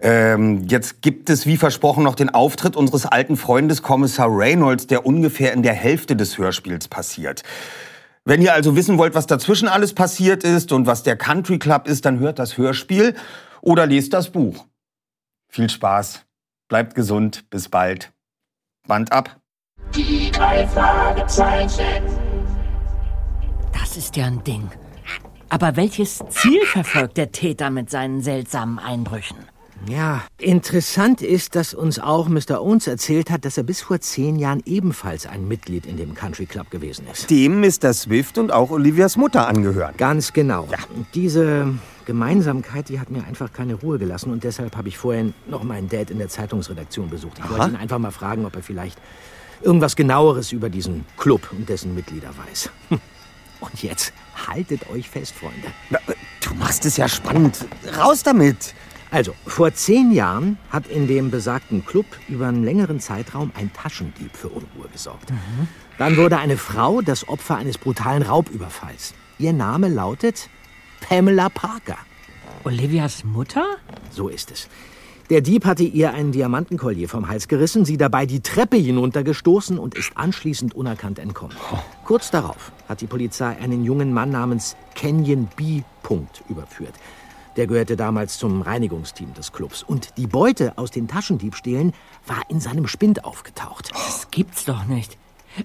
Ähm, 0.04 0.66
jetzt 0.68 1.00
gibt 1.00 1.30
es 1.30 1.46
wie 1.46 1.56
versprochen 1.56 2.04
noch 2.04 2.14
den 2.14 2.28
Auftritt 2.28 2.76
unseres 2.76 3.06
alten 3.06 3.38
Freundes 3.38 3.80
Kommissar 3.80 4.28
Reynolds, 4.28 4.86
der 4.86 5.06
ungefähr 5.06 5.54
in 5.54 5.62
der 5.62 5.72
Hälfte 5.72 6.14
des 6.14 6.36
Hörspiels 6.36 6.88
passiert. 6.88 7.42
Wenn 8.26 8.42
ihr 8.42 8.52
also 8.52 8.76
wissen 8.76 8.98
wollt, 8.98 9.14
was 9.14 9.26
dazwischen 9.26 9.66
alles 9.66 9.94
passiert 9.94 10.44
ist 10.44 10.72
und 10.72 10.86
was 10.86 11.04
der 11.04 11.16
Country 11.16 11.58
Club 11.58 11.88
ist, 11.88 12.04
dann 12.04 12.18
hört 12.18 12.38
das 12.38 12.58
Hörspiel 12.58 13.14
oder 13.62 13.86
lest 13.86 14.12
das 14.12 14.28
Buch. 14.28 14.66
Viel 15.48 15.70
Spaß, 15.70 16.26
bleibt 16.68 16.94
gesund, 16.94 17.48
bis 17.48 17.70
bald. 17.70 18.12
Band 18.86 19.10
ab. 19.10 19.40
Die 19.96 20.30
drei 20.30 20.66
Fragezeichen. 20.66 22.02
Das 23.72 23.96
ist 23.96 24.14
ja 24.16 24.26
ein 24.26 24.44
Ding. 24.44 24.70
Aber 25.48 25.76
welches 25.76 26.22
Ziel 26.28 26.60
verfolgt 26.66 27.16
der 27.16 27.32
Täter 27.32 27.70
mit 27.70 27.88
seinen 27.88 28.20
seltsamen 28.20 28.78
Einbrüchen? 28.78 29.53
Ja, 29.88 30.22
interessant 30.38 31.20
ist, 31.20 31.54
dass 31.54 31.74
uns 31.74 31.98
auch 31.98 32.28
Mr. 32.28 32.60
Owens 32.60 32.86
erzählt 32.86 33.30
hat, 33.30 33.44
dass 33.44 33.56
er 33.56 33.64
bis 33.64 33.82
vor 33.82 34.00
zehn 34.00 34.36
Jahren 34.36 34.62
ebenfalls 34.64 35.26
ein 35.26 35.46
Mitglied 35.46 35.86
in 35.86 35.96
dem 35.96 36.14
Country 36.14 36.46
Club 36.46 36.70
gewesen 36.70 37.06
ist. 37.12 37.30
Dem 37.30 37.60
Mr. 37.60 37.92
Swift 37.92 38.38
und 38.38 38.52
auch 38.52 38.70
Olivias 38.70 39.16
Mutter 39.16 39.46
angehören. 39.46 39.94
Ganz 39.96 40.32
genau. 40.32 40.68
Ja. 40.70 40.78
Diese 41.14 41.74
Gemeinsamkeit, 42.06 42.88
die 42.88 43.00
hat 43.00 43.10
mir 43.10 43.24
einfach 43.24 43.52
keine 43.52 43.74
Ruhe 43.74 43.98
gelassen 43.98 44.32
und 44.32 44.44
deshalb 44.44 44.76
habe 44.76 44.88
ich 44.88 44.98
vorhin 44.98 45.34
noch 45.46 45.62
meinen 45.62 45.88
Dad 45.88 46.10
in 46.10 46.18
der 46.18 46.28
Zeitungsredaktion 46.28 47.10
besucht. 47.10 47.38
Ich 47.38 47.44
Aha. 47.44 47.50
wollte 47.50 47.68
ihn 47.70 47.76
einfach 47.76 47.98
mal 47.98 48.10
fragen, 48.10 48.46
ob 48.46 48.56
er 48.56 48.62
vielleicht 48.62 48.98
irgendwas 49.62 49.96
genaueres 49.96 50.52
über 50.52 50.70
diesen 50.70 51.04
Club 51.16 51.48
und 51.52 51.68
dessen 51.68 51.94
Mitglieder 51.94 52.30
weiß. 52.46 52.70
Und 53.60 53.82
jetzt 53.82 54.12
haltet 54.46 54.90
euch 54.90 55.08
fest, 55.08 55.32
Freunde. 55.32 55.68
Du 56.42 56.54
machst 56.54 56.84
es 56.84 56.98
ja 56.98 57.08
spannend. 57.08 57.64
Raus 57.96 58.22
damit. 58.22 58.74
Also, 59.14 59.32
vor 59.46 59.72
zehn 59.72 60.10
Jahren 60.10 60.58
hat 60.70 60.88
in 60.88 61.06
dem 61.06 61.30
besagten 61.30 61.86
Club 61.86 62.04
über 62.28 62.48
einen 62.48 62.64
längeren 62.64 62.98
Zeitraum 62.98 63.52
ein 63.54 63.72
Taschendieb 63.72 64.36
für 64.36 64.48
Unruhe 64.48 64.88
gesorgt. 64.92 65.32
Dann 65.98 66.16
wurde 66.16 66.38
eine 66.38 66.56
Frau 66.56 67.00
das 67.00 67.28
Opfer 67.28 67.54
eines 67.54 67.78
brutalen 67.78 68.22
Raubüberfalls. 68.22 69.14
Ihr 69.38 69.52
Name 69.52 69.86
lautet 69.86 70.48
Pamela 71.00 71.48
Parker. 71.48 71.96
Olivias 72.64 73.22
Mutter? 73.22 73.64
So 74.10 74.26
ist 74.26 74.50
es. 74.50 74.68
Der 75.30 75.42
Dieb 75.42 75.64
hatte 75.64 75.84
ihr 75.84 76.12
einen 76.12 76.32
Diamantenkollier 76.32 77.08
vom 77.08 77.28
Hals 77.28 77.46
gerissen, 77.46 77.84
sie 77.84 77.96
dabei 77.96 78.26
die 78.26 78.40
Treppe 78.40 78.78
hinuntergestoßen 78.78 79.78
und 79.78 79.94
ist 79.94 80.10
anschließend 80.16 80.74
unerkannt 80.74 81.20
entkommen. 81.20 81.56
Kurz 82.04 82.32
darauf 82.32 82.72
hat 82.88 83.00
die 83.00 83.06
Polizei 83.06 83.56
einen 83.58 83.84
jungen 83.84 84.12
Mann 84.12 84.30
namens 84.30 84.74
Kenyon 84.96 85.48
B. 85.54 85.82
Überführt. 86.48 86.94
Der 87.56 87.66
gehörte 87.66 87.96
damals 87.96 88.38
zum 88.38 88.62
Reinigungsteam 88.62 89.32
des 89.34 89.52
Clubs. 89.52 89.82
Und 89.82 90.16
die 90.16 90.26
Beute 90.26 90.76
aus 90.76 90.90
den 90.90 91.06
Taschendiebstählen 91.08 91.92
war 92.26 92.42
in 92.48 92.60
seinem 92.60 92.86
Spind 92.88 93.24
aufgetaucht. 93.24 93.90
Das 93.92 94.28
gibt's 94.30 94.64
doch 94.64 94.84
nicht. 94.86 95.16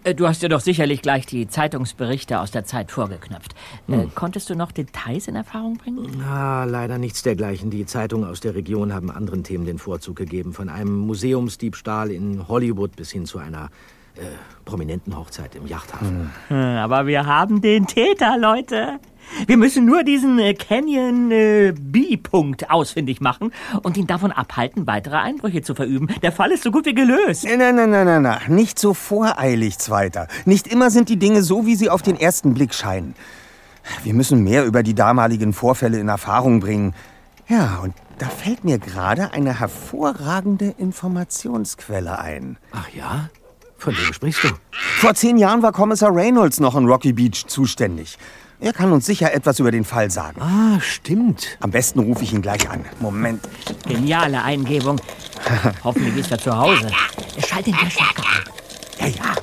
Äh, 0.04 0.14
Du 0.14 0.28
hast 0.28 0.44
dir 0.44 0.50
doch 0.50 0.60
sicherlich 0.60 1.02
gleich 1.02 1.26
die 1.26 1.48
Zeitungsberichte 1.48 2.40
aus 2.40 2.52
der 2.52 2.64
Zeit 2.64 2.92
vorgeknöpft. 2.92 3.56
Äh, 3.88 3.94
Hm. 3.94 4.12
konntest 4.14 4.50
du 4.52 4.56
noch 4.56 4.72
Details 4.72 5.28
in 5.28 5.36
Erfahrung 5.36 5.78
bringen? 5.78 6.22
Ah, 6.22 6.64
leider 6.66 7.00
nichts 7.00 7.24
dergleichen. 7.24 7.72
Die 7.72 7.88
Zeitungen 7.88 8.30
aus 8.30 8.40
der 8.40 8.54
Region 8.54 8.94
haben 8.94 9.10
anderen 9.10 9.44
Themen 9.44 9.66
den 9.66 9.80
Vorzug 9.80 10.16
gegeben. 10.16 10.54
Von 10.54 10.70
einem 10.70 10.96
Museumsdiebstahl 11.08 12.12
in 12.12 12.48
Hollywood 12.48 12.96
bis 12.96 13.10
hin 13.10 13.26
zu 13.26 13.40
einer 13.40 13.70
äh, 14.16 14.22
prominenten 14.66 15.18
Hochzeit 15.18 15.56
im 15.56 15.66
Yachthafen. 15.66 16.30
Hm, 16.50 16.56
Aber 16.56 17.08
wir 17.08 17.26
haben 17.26 17.62
den 17.62 17.88
Täter, 17.88 18.38
Leute. 18.38 19.00
Wir 19.48 19.58
müssen 19.58 19.86
nur 19.86 20.04
diesen 20.04 20.40
äh, 20.40 20.54
Canyon 20.54 21.32
äh, 21.32 21.74
B-Punkt 21.80 22.70
ausfindig 22.70 23.22
machen 23.22 23.52
und 23.84 23.98
ihn 23.98 24.08
davon 24.08 24.32
abhalten, 24.32 24.88
weitere 24.88 25.18
Einbrüche 25.18 25.62
zu 25.62 25.76
verüben. 25.76 26.08
Der 26.22 26.32
Fall 26.32 26.52
ist 26.52 26.64
so 26.64 26.72
gut 26.72 26.86
wie 26.86 26.94
gelöst. 26.94 27.46
Nein, 27.46 27.60
nein, 27.60 27.76
nein, 27.76 27.90
nein, 27.90 28.06
nein, 28.06 28.22
nein. 28.22 28.40
Nicht 28.48 28.80
so 28.80 28.94
voreilig, 28.94 29.78
Zweiter. 29.78 30.28
Nicht 30.46 30.68
immer 30.68 30.90
sind 30.90 31.10
die 31.10 31.18
Dinge 31.18 31.44
so, 31.44 31.66
wie 31.66 31.76
sie 31.76 31.90
auf 31.90 32.02
den 32.02 32.20
ersten 32.20 32.54
Blick 32.54 32.74
scheinen. 32.74 33.16
Wir 34.04 34.14
müssen 34.14 34.44
mehr 34.44 34.66
über 34.66 34.84
die 34.84 34.94
damaligen 34.94 35.54
Vorfälle 35.54 36.00
in 36.00 36.08
Erfahrung 36.08 36.60
bringen. 36.60 36.94
Ja, 37.48 37.80
und 37.84 37.94
da 38.20 38.28
fällt 38.28 38.64
mir 38.64 38.78
gerade 38.78 39.34
eine 39.34 39.60
hervorragende 39.60 40.76
Informationsquelle 40.78 42.20
ein. 42.20 42.58
Ach 42.72 42.90
ja? 42.90 43.30
Von 43.78 43.96
wem 43.98 44.14
sprichst 44.14 44.44
du? 44.44 44.50
Vor 44.72 45.16
zehn 45.16 45.38
Jahren 45.38 45.64
war 45.64 45.72
Kommissar 45.72 46.14
Reynolds 46.14 46.60
noch 46.60 46.76
in 46.76 46.86
Rocky 46.86 47.14
Beach 47.14 47.46
zuständig. 47.48 48.18
Er 48.62 48.74
kann 48.74 48.92
uns 48.92 49.06
sicher 49.06 49.34
etwas 49.34 49.60
über 49.60 49.72
den 49.72 49.86
Fall 49.86 50.12
sagen. 50.12 50.42
Ah, 50.42 50.80
stimmt. 50.82 51.58
Am 51.62 51.72
besten 51.72 52.00
rufe 52.00 52.24
ich 52.24 52.34
ihn 52.34 52.42
gleich 52.42 52.70
an. 52.70 52.84
Moment. 53.00 53.48
Geniale 53.88 54.44
Eingebung. 54.44 55.00
Hoffentlich 55.84 56.18
ist 56.18 56.32
er 56.32 56.40
zu 56.40 56.56
Hause. 56.56 56.90
Schalt 57.48 57.68
den 57.68 57.74
Verstärker 57.76 58.24
ein. 59.00 59.14
Ja, 59.14 59.24
ja. 59.24 59.36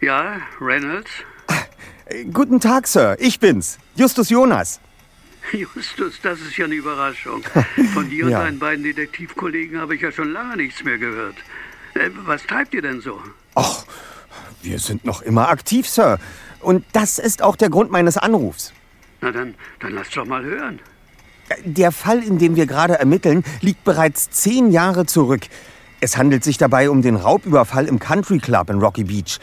Ja, 0.00 0.40
Reynolds? 0.60 1.10
Äh, 2.06 2.24
Guten 2.32 2.60
Tag, 2.60 2.86
Sir. 2.86 3.16
Ich 3.20 3.38
bin's. 3.38 3.78
Justus 3.96 4.30
Jonas. 4.30 4.80
Justus, 5.52 6.20
das 6.22 6.40
ist 6.40 6.56
ja 6.56 6.64
eine 6.64 6.74
Überraschung. 6.74 7.42
Von 7.94 8.08
dir 8.08 8.24
und 8.26 8.30
Ja. 8.30 8.40
deinen 8.42 8.58
beiden 8.58 8.84
Detektivkollegen 8.84 9.78
habe 9.80 9.94
ich 9.94 10.00
ja 10.00 10.10
schon 10.12 10.32
lange 10.32 10.56
nichts 10.56 10.82
mehr 10.84 10.98
gehört. 10.98 11.36
Äh, 11.94 12.10
Was 12.24 12.42
treibt 12.46 12.72
ihr 12.74 12.82
denn 12.82 13.00
so? 13.00 13.20
Ach, 13.54 13.84
wir 14.62 14.78
sind 14.78 15.04
noch 15.04 15.22
immer 15.22 15.48
aktiv, 15.48 15.88
Sir. 15.88 16.18
Und 16.60 16.84
das 16.92 17.18
ist 17.18 17.42
auch 17.42 17.56
der 17.56 17.70
Grund 17.70 17.90
meines 17.90 18.16
Anrufs. 18.16 18.72
Na 19.20 19.32
dann, 19.32 19.54
dann 19.80 19.92
lass 19.92 20.10
doch 20.10 20.26
mal 20.26 20.42
hören. 20.42 20.80
Der 21.64 21.90
Fall, 21.90 22.22
in 22.22 22.38
dem 22.38 22.56
wir 22.56 22.66
gerade 22.66 22.98
ermitteln, 22.98 23.42
liegt 23.60 23.84
bereits 23.84 24.30
zehn 24.30 24.70
Jahre 24.70 25.06
zurück. 25.06 25.42
Es 26.00 26.16
handelt 26.16 26.44
sich 26.44 26.56
dabei 26.56 26.88
um 26.88 27.02
den 27.02 27.16
Raubüberfall 27.16 27.86
im 27.86 27.98
Country 27.98 28.38
Club 28.38 28.70
in 28.70 28.78
Rocky 28.78 29.04
Beach. 29.04 29.38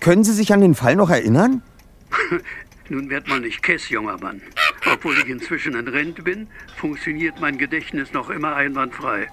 Können 0.00 0.24
Sie 0.24 0.32
sich 0.32 0.52
an 0.52 0.60
den 0.60 0.74
Fall 0.74 0.96
noch 0.96 1.10
erinnern? 1.10 1.62
Nun 2.90 3.08
werd 3.08 3.28
mal 3.28 3.40
nicht 3.40 3.62
kess, 3.62 3.88
junger 3.88 4.18
Mann. 4.18 4.42
Obwohl 4.92 5.16
ich 5.16 5.28
inzwischen 5.28 5.74
in 5.74 5.88
Rente 5.88 6.22
bin, 6.22 6.48
funktioniert 6.76 7.40
mein 7.40 7.56
Gedächtnis 7.56 8.12
noch 8.12 8.28
immer 8.28 8.54
einwandfrei. 8.54 9.28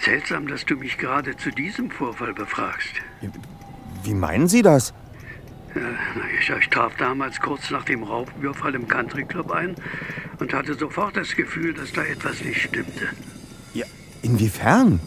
Seltsam, 0.00 0.46
dass 0.46 0.64
du 0.64 0.76
mich 0.76 0.96
gerade 0.98 1.36
zu 1.36 1.50
diesem 1.50 1.90
Vorfall 1.90 2.32
befragst. 2.32 2.94
Wie 4.02 4.14
meinen 4.14 4.48
Sie 4.48 4.62
das? 4.62 4.94
Ich, 6.40 6.50
ich 6.50 6.68
traf 6.68 6.96
damals 6.96 7.38
kurz 7.40 7.70
nach 7.70 7.84
dem 7.84 8.02
Raubüberfall 8.02 8.74
im 8.74 8.88
Country 8.88 9.24
Club 9.24 9.52
ein 9.52 9.76
und 10.38 10.52
hatte 10.52 10.74
sofort 10.74 11.16
das 11.16 11.36
Gefühl, 11.36 11.74
dass 11.74 11.92
da 11.92 12.02
etwas 12.02 12.42
nicht 12.42 12.62
stimmte. 12.62 13.08
Ja, 13.74 13.86
inwiefern? 14.22 15.00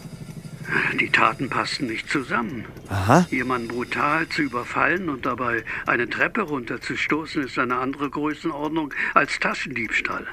Die 0.98 1.10
Taten 1.10 1.50
passten 1.50 1.88
nicht 1.88 2.08
zusammen. 2.08 2.64
Aha. 2.88 3.26
Jemanden 3.30 3.68
brutal 3.68 4.28
zu 4.28 4.42
überfallen 4.42 5.08
und 5.10 5.26
dabei 5.26 5.64
eine 5.86 6.08
Treppe 6.08 6.42
runterzustoßen, 6.42 7.44
ist 7.44 7.58
eine 7.58 7.76
andere 7.76 8.08
Größenordnung 8.08 8.94
als 9.12 9.38
Taschendiebstahl. 9.40 10.26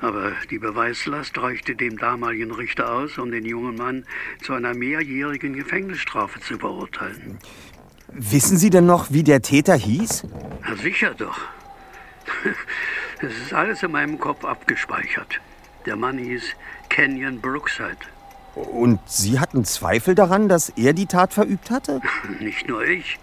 Aber 0.00 0.32
die 0.50 0.58
Beweislast 0.58 1.36
reichte 1.38 1.74
dem 1.76 1.98
damaligen 1.98 2.52
Richter 2.52 2.90
aus, 2.90 3.18
um 3.18 3.30
den 3.30 3.44
jungen 3.44 3.76
Mann 3.76 4.06
zu 4.42 4.54
einer 4.54 4.74
mehrjährigen 4.74 5.52
Gefängnisstrafe 5.54 6.40
zu 6.40 6.58
verurteilen. 6.58 7.38
Wissen 8.12 8.56
Sie 8.56 8.70
denn 8.70 8.86
noch, 8.86 9.10
wie 9.10 9.22
der 9.22 9.42
Täter 9.42 9.74
hieß? 9.74 10.24
Na 10.62 10.76
sicher 10.76 11.14
doch. 11.14 11.38
Es 13.22 13.36
ist 13.36 13.52
alles 13.52 13.82
in 13.82 13.92
meinem 13.92 14.18
Kopf 14.18 14.46
abgespeichert. 14.46 15.42
Der 15.84 15.94
Mann 15.94 16.16
hieß 16.16 16.42
Kenyon 16.88 17.42
Brookside. 17.42 17.98
Und 18.54 18.98
Sie 19.04 19.38
hatten 19.38 19.66
Zweifel 19.66 20.14
daran, 20.14 20.48
dass 20.48 20.70
er 20.70 20.94
die 20.94 21.04
Tat 21.04 21.34
verübt 21.34 21.70
hatte? 21.70 22.00
Nicht 22.40 22.66
nur 22.66 22.82
ich. 22.82 23.18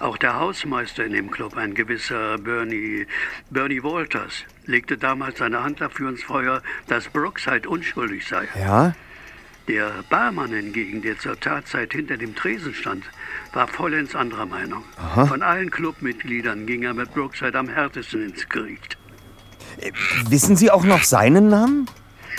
Auch 0.00 0.16
der 0.16 0.38
Hausmeister 0.38 1.04
in 1.04 1.12
dem 1.12 1.30
Club, 1.30 1.56
ein 1.56 1.74
gewisser 1.74 2.38
Bernie, 2.38 3.06
Bernie 3.50 3.82
Walters, 3.82 4.44
legte 4.64 4.96
damals 4.96 5.38
seine 5.38 5.62
Hand 5.62 5.80
dafür 5.80 6.10
ins 6.10 6.22
Feuer, 6.22 6.62
dass 6.86 7.08
Brookside 7.08 7.68
unschuldig 7.68 8.26
sei. 8.26 8.46
Ja? 8.58 8.94
Der 9.66 10.04
Barmann 10.08 10.52
hingegen, 10.52 11.02
der 11.02 11.18
zur 11.18 11.38
Tatzeit 11.38 11.92
hinter 11.92 12.16
dem 12.16 12.34
Tresen 12.34 12.72
stand, 12.72 13.04
war 13.52 13.68
vollends 13.68 14.14
anderer 14.14 14.46
Meinung. 14.46 14.84
Aha. 14.96 15.26
Von 15.26 15.42
allen 15.42 15.70
Clubmitgliedern 15.70 16.66
ging 16.66 16.84
er 16.84 16.94
mit 16.94 17.12
Brookside 17.12 17.58
am 17.58 17.68
härtesten 17.68 18.30
ins 18.30 18.48
Gericht. 18.48 18.96
Wissen 20.28 20.56
Sie 20.56 20.70
auch 20.70 20.84
noch 20.84 21.02
seinen 21.02 21.48
Namen? 21.48 21.88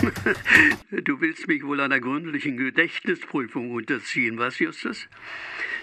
Du 1.04 1.20
willst 1.22 1.48
mich 1.48 1.64
wohl 1.64 1.82
einer 1.82 2.00
gründlichen 2.00 2.58
Gedächtnisprüfung 2.58 3.72
unterziehen, 3.72 4.38
was, 4.38 4.60
Justus? 4.60 5.08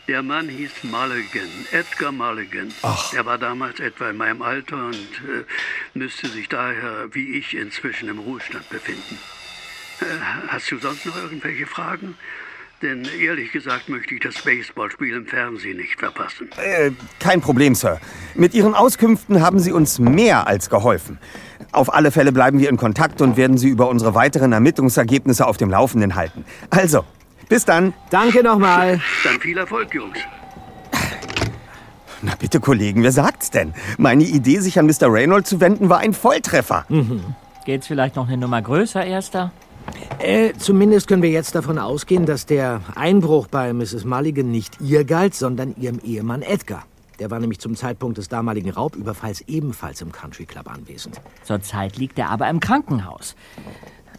Der 0.08 0.22
Mann 0.22 0.48
hieß 0.48 0.84
Mulligan, 0.84 1.48
Edgar 1.72 2.12
Mulligan. 2.12 2.72
Ach. 2.82 3.12
Er 3.12 3.26
war 3.26 3.38
damals 3.38 3.80
etwa 3.80 4.10
in 4.10 4.16
meinem 4.16 4.40
Alter 4.40 4.86
und 4.86 4.94
äh, 4.94 5.44
müsste 5.94 6.28
sich 6.28 6.48
daher, 6.48 7.08
wie 7.12 7.36
ich, 7.38 7.56
inzwischen 7.56 8.08
im 8.08 8.20
Ruhestand 8.20 8.68
befinden. 8.68 9.18
Äh, 10.00 10.04
hast 10.46 10.70
du 10.70 10.78
sonst 10.78 11.06
noch 11.06 11.16
irgendwelche 11.16 11.66
Fragen? 11.66 12.16
Denn 12.82 13.04
ehrlich 13.20 13.50
gesagt 13.52 13.88
möchte 13.88 14.14
ich 14.14 14.20
das 14.20 14.34
Baseballspiel 14.42 15.16
im 15.16 15.26
Fernsehen 15.26 15.78
nicht 15.78 15.98
verpassen. 15.98 16.50
Äh, 16.56 16.92
kein 17.18 17.40
Problem, 17.40 17.74
Sir. 17.74 17.98
Mit 18.34 18.54
Ihren 18.54 18.74
Auskünften 18.74 19.40
haben 19.40 19.58
Sie 19.58 19.72
uns 19.72 19.98
mehr 19.98 20.46
als 20.46 20.70
geholfen. 20.70 21.18
Auf 21.72 21.92
alle 21.92 22.12
Fälle 22.12 22.32
bleiben 22.32 22.60
wir 22.60 22.68
in 22.68 22.76
Kontakt 22.76 23.22
und 23.22 23.36
werden 23.36 23.58
Sie 23.58 23.70
über 23.70 23.88
unsere 23.88 24.14
weiteren 24.14 24.52
Ermittlungsergebnisse 24.52 25.46
auf 25.46 25.56
dem 25.56 25.70
Laufenden 25.70 26.14
halten. 26.14 26.44
Also, 26.70 27.04
bis 27.48 27.64
dann. 27.64 27.92
Danke 28.10 28.42
nochmal. 28.42 29.00
Dann 29.24 29.40
viel 29.40 29.58
Erfolg, 29.58 29.94
Jungs. 29.94 30.18
Na 32.22 32.34
bitte, 32.38 32.60
Kollegen, 32.60 33.02
wer 33.02 33.12
sagt's 33.12 33.50
denn? 33.50 33.74
Meine 33.98 34.24
Idee, 34.24 34.58
sich 34.58 34.78
an 34.78 34.86
Mr. 34.86 35.12
Reynolds 35.12 35.50
zu 35.50 35.60
wenden, 35.60 35.88
war 35.88 35.98
ein 35.98 36.12
Volltreffer. 36.14 36.86
Mhm. 36.88 37.22
Geht's 37.64 37.86
vielleicht 37.86 38.16
noch 38.16 38.26
eine 38.26 38.36
Nummer 38.36 38.62
größer, 38.62 39.04
Erster? 39.04 39.52
Äh, 40.18 40.54
zumindest 40.58 41.08
können 41.08 41.22
wir 41.22 41.30
jetzt 41.30 41.54
davon 41.54 41.78
ausgehen, 41.78 42.26
dass 42.26 42.46
der 42.46 42.80
Einbruch 42.94 43.48
bei 43.48 43.72
Mrs. 43.72 44.04
Mulligan 44.04 44.50
nicht 44.50 44.80
ihr 44.80 45.04
galt, 45.04 45.34
sondern 45.34 45.74
ihrem 45.76 46.00
Ehemann 46.00 46.42
Edgar. 46.42 46.84
Der 47.18 47.30
war 47.30 47.38
nämlich 47.38 47.60
zum 47.60 47.76
Zeitpunkt 47.76 48.18
des 48.18 48.28
damaligen 48.28 48.70
Raubüberfalls 48.70 49.42
ebenfalls 49.42 50.00
im 50.00 50.12
Country 50.12 50.44
Club 50.44 50.70
anwesend. 50.70 51.20
Zurzeit 51.44 51.96
liegt 51.96 52.18
er 52.18 52.30
aber 52.30 52.48
im 52.48 52.60
Krankenhaus. 52.60 53.36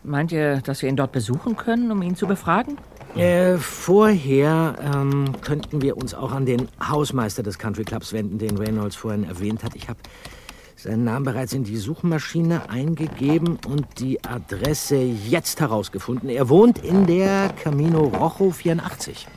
Meint 0.04 0.32
ihr, 0.32 0.62
dass 0.62 0.82
wir 0.82 0.90
ihn 0.90 0.96
dort 0.96 1.12
besuchen 1.12 1.58
können, 1.58 1.92
um 1.92 2.02
ihn 2.02 2.16
zu 2.16 2.28
befragen? 2.28 2.78
Äh, 3.18 3.58
vorher 3.58 4.76
ähm, 4.94 5.34
könnten 5.42 5.82
wir 5.82 5.98
uns 5.98 6.14
auch 6.14 6.32
an 6.32 6.46
den 6.46 6.68
Hausmeister 6.88 7.44
des 7.44 7.58
Country 7.58 7.84
Clubs 7.84 8.14
wenden, 8.14 8.38
den 8.38 8.58
Reynolds 8.58 8.96
vorhin 8.96 9.24
erwähnt 9.24 9.64
hat. 9.64 9.76
Ich 9.76 9.90
habe 9.90 10.00
seinen 10.76 11.04
Namen 11.04 11.26
bereits 11.26 11.54
in 11.54 11.64
die 11.64 11.78
Suchmaschine 11.78 12.70
eingegeben 12.70 13.58
und 13.68 13.86
die 14.00 14.24
Adresse 14.24 14.98
jetzt 14.98 15.60
herausgefunden. 15.60 16.30
Er 16.30 16.50
wohnt 16.50 16.80
in 16.80 17.08
der 17.08 17.50
Camino 17.64 18.04
Rojo 18.04 18.52
84. 18.52 19.28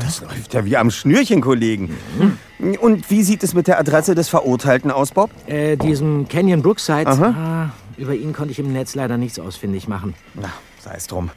Das 0.00 0.20
läuft 0.22 0.54
ja 0.54 0.64
wie 0.64 0.76
am 0.76 0.90
Schnürchen, 0.90 1.40
Kollegen. 1.40 1.96
Und 2.80 3.10
wie 3.10 3.22
sieht 3.22 3.42
es 3.44 3.54
mit 3.54 3.68
der 3.68 3.78
Adresse 3.78 4.14
des 4.14 4.28
Verurteilten 4.28 4.90
aus, 4.90 5.12
Bob? 5.12 5.30
Äh, 5.46 5.76
diesem 5.76 6.26
Canyon 6.26 6.62
Brookside. 6.62 7.06
Aha. 7.06 7.34
Ah, 7.36 7.70
über 7.96 8.14
ihn 8.14 8.32
konnte 8.32 8.52
ich 8.52 8.58
im 8.58 8.72
Netz 8.72 8.94
leider 8.94 9.16
nichts 9.18 9.38
ausfindig 9.38 9.86
machen. 9.86 10.14
Na, 10.34 10.50
sei 10.82 10.94
es 10.96 11.06
drum. 11.06 11.30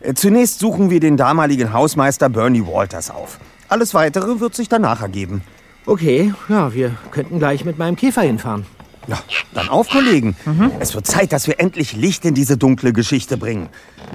Äh, 0.00 0.14
Zunächst 0.14 0.58
suchen 0.58 0.90
wir 0.90 1.00
den 1.00 1.16
damaligen 1.16 1.72
Hausmeister 1.72 2.28
Bernie 2.28 2.66
Walters 2.66 3.10
auf. 3.10 3.38
Alles 3.68 3.94
Weitere 3.94 4.40
wird 4.40 4.54
sich 4.54 4.68
danach 4.68 5.02
ergeben. 5.02 5.42
Okay, 5.86 6.32
ja, 6.48 6.72
wir 6.74 6.96
könnten 7.10 7.38
gleich 7.38 7.64
mit 7.64 7.78
meinem 7.78 7.96
Käfer 7.96 8.22
hinfahren. 8.22 8.66
Ja, 9.06 9.18
dann 9.54 9.70
auf, 9.70 9.88
Kollegen. 9.88 10.36
Es 10.80 10.94
wird 10.94 11.06
Zeit, 11.06 11.32
dass 11.32 11.46
wir 11.46 11.58
endlich 11.60 11.94
Licht 11.94 12.26
in 12.26 12.34
diese 12.34 12.58
dunkle 12.58 12.92
Geschichte 12.92 13.38
bringen. 13.38 13.70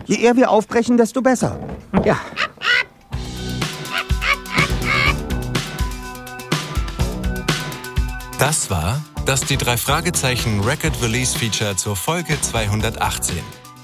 Je 0.05 0.17
eher 0.17 0.35
wir 0.35 0.51
aufbrechen, 0.51 0.97
desto 0.97 1.23
besser. 1.23 1.59
Ja. 2.05 2.19
Das 8.37 8.69
war 8.69 9.01
das 9.25 9.41
die 9.45 9.55
drei 9.55 9.77
Fragezeichen 9.77 10.59
Record 10.59 11.01
Release 11.01 11.37
Feature 11.37 11.77
zur 11.77 11.95
Folge 11.95 12.39
218. 12.41 13.37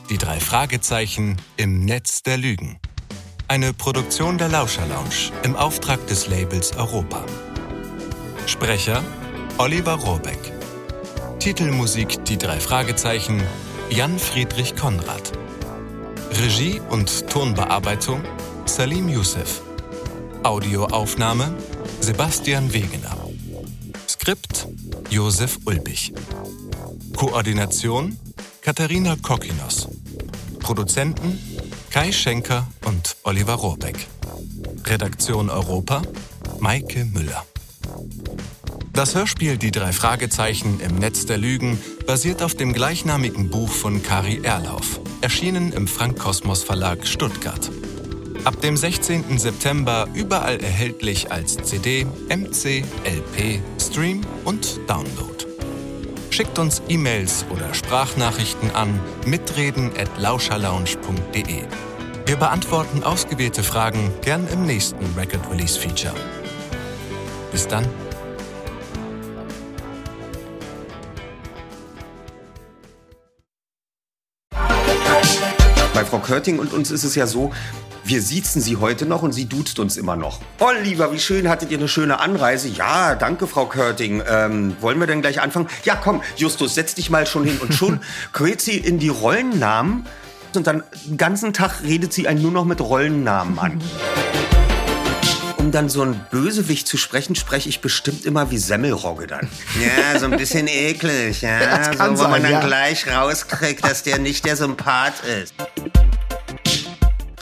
Die 0.10 0.18
drei 0.18 0.40
Fragezeichen 0.40 1.38
im 1.56 1.86
Netz 1.86 2.24
der 2.24 2.38
Lügen. 2.38 2.80
Eine 3.48 3.74
Produktion 3.74 4.40
der 4.40 4.50
Lauscher 4.50 4.88
Lounge 4.88 5.32
im 5.44 5.56
Auftrag 5.56 6.08
des 6.08 6.28
Labels 6.28 6.76
Europa. 6.76 7.24
Sprecher 8.48 9.04
Oliver 9.60 9.94
Rohrbeck. 9.94 10.52
Titelmusik 11.38 12.26
Die 12.26 12.40
drei 12.40 12.60
Fragezeichen 12.60 13.44
Jan 13.92 14.18
Friedrich 14.18 14.76
Konrad. 14.76 15.32
Regie 16.32 16.82
und 16.90 17.30
Tonbearbeitung 17.30 18.24
Salim 18.66 19.10
Youssef. 19.10 19.62
Audioaufnahme 20.42 21.56
Sebastian 22.00 22.74
Wegener. 22.74 23.16
Skript 24.08 24.68
Josef 25.12 25.60
Ulbich. 25.66 26.14
Koordination 27.16 28.18
Katharina 28.62 29.16
Kokinos. 29.22 29.88
Produzenten 30.60 31.40
Kai 31.90 32.12
Schenker 32.12 32.68
und 32.86 33.16
Oliver 33.24 33.54
Rohrbeck. 33.54 34.08
Redaktion 34.86 35.50
Europa 35.50 36.02
Maike 36.60 37.06
Müller. 37.06 37.46
Das 38.94 39.16
Hörspiel 39.16 39.58
Die 39.58 39.72
drei 39.72 39.94
Fragezeichen 39.94 40.80
im 40.82 40.96
Netz 40.96 41.26
der 41.26 41.38
Lügen 41.38 41.80
basiert 42.06 42.44
auf 42.44 42.54
dem 42.54 42.74
gleichnamigen 42.74 43.50
Buch 43.50 43.70
von 43.70 44.04
Kari 44.04 44.42
Erlauf, 44.44 45.00
erschienen 45.22 45.72
im 45.72 45.88
Frank 45.88 46.20
Kosmos 46.20 46.64
Verlag 46.64 47.08
Stuttgart. 47.08 47.72
Ab 48.44 48.60
dem 48.62 48.76
16. 48.76 49.38
September 49.38 50.08
überall 50.14 50.60
erhältlich 50.60 51.32
als 51.32 51.56
CD, 51.58 52.06
MC, 52.30 52.84
LP, 53.06 53.62
Stream 53.80 54.22
und 54.44 54.80
Download. 54.88 55.39
Schickt 56.32 56.60
uns 56.60 56.82
E-Mails 56.88 57.46
oder 57.50 57.74
Sprachnachrichten 57.74 58.70
an 58.72 59.00
mitreden@lauscherlounge.de. 59.26 61.64
Wir 62.26 62.36
beantworten 62.36 63.04
ausgewählte 63.04 63.64
Fragen 63.64 64.12
gern 64.22 64.48
im 64.54 64.66
nächsten 64.66 65.04
Record 65.18 65.50
Release 65.52 65.80
Feature. 65.80 66.14
Bis 67.52 67.68
dann. 67.68 67.86
Bei 75.94 76.06
Frau 76.06 76.20
Körting 76.20 76.60
und 76.60 76.72
uns 76.72 76.92
ist 76.92 77.04
es 77.04 77.16
ja 77.16 77.28
so, 77.28 77.52
wir 78.10 78.24
siezen 78.24 78.60
sie 78.60 78.78
heute 78.78 79.06
noch 79.06 79.22
und 79.22 79.34
sie 79.34 79.46
duzt 79.46 79.78
uns 79.78 79.96
immer 79.96 80.16
noch. 80.16 80.40
Oliver, 80.58 81.14
wie 81.14 81.20
schön, 81.20 81.48
hattet 81.48 81.70
ihr 81.70 81.78
eine 81.78 81.88
schöne 81.88 82.20
Anreise? 82.20 82.68
Ja, 82.68 83.14
danke, 83.14 83.46
Frau 83.46 83.68
Körting. 83.68 84.24
Ähm, 84.28 84.76
wollen 84.82 85.00
wir 85.00 85.06
denn 85.06 85.22
gleich 85.22 85.42
anfangen? 85.42 85.68
Ja, 85.84 85.96
komm, 85.96 86.24
Justus, 86.36 86.74
setz 86.74 86.96
dich 86.96 87.12
mal 87.12 87.28
schon 87.28 87.44
hin. 87.44 87.60
Und 87.60 87.76
schon 87.76 88.00
quält 88.34 88.62
sie 88.62 88.78
in 88.78 88.98
die 88.98 89.10
Rollennamen 89.10 90.08
und 90.56 90.66
dann 90.66 90.82
den 91.06 91.18
ganzen 91.18 91.54
Tag 91.54 91.84
redet 91.84 92.12
sie 92.12 92.28
einen 92.28 92.42
nur 92.42 92.52
noch 92.52 92.66
mit 92.66 92.82
Rollennamen 92.82 93.60
an. 93.60 93.80
Um 95.58 95.74
dann 95.74 95.90
so 95.90 96.02
ein 96.02 96.20
Bösewicht 96.32 96.88
zu 96.88 96.96
sprechen, 96.96 97.36
spreche 97.36 97.68
ich 97.68 97.82
bestimmt 97.82 98.26
immer 98.26 98.50
wie 98.50 98.58
Semmelrogge 98.58 99.28
dann. 99.28 99.50
Ja, 99.80 100.18
so 100.18 100.26
ein 100.26 100.38
bisschen 100.38 100.68
eklig, 100.68 101.42
ja. 101.42 101.84
So, 101.84 102.00
wo 102.00 102.04
man 102.04 102.16
sein, 102.16 102.44
dann 102.44 102.52
ja. 102.54 102.66
gleich 102.66 103.06
rauskriegt, 103.06 103.84
dass 103.84 104.02
der 104.02 104.20
nicht 104.20 104.46
der 104.46 104.56
Sympath 104.56 105.22
ist. 105.26 105.54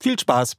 Viel 0.00 0.18
Spaß! 0.18 0.56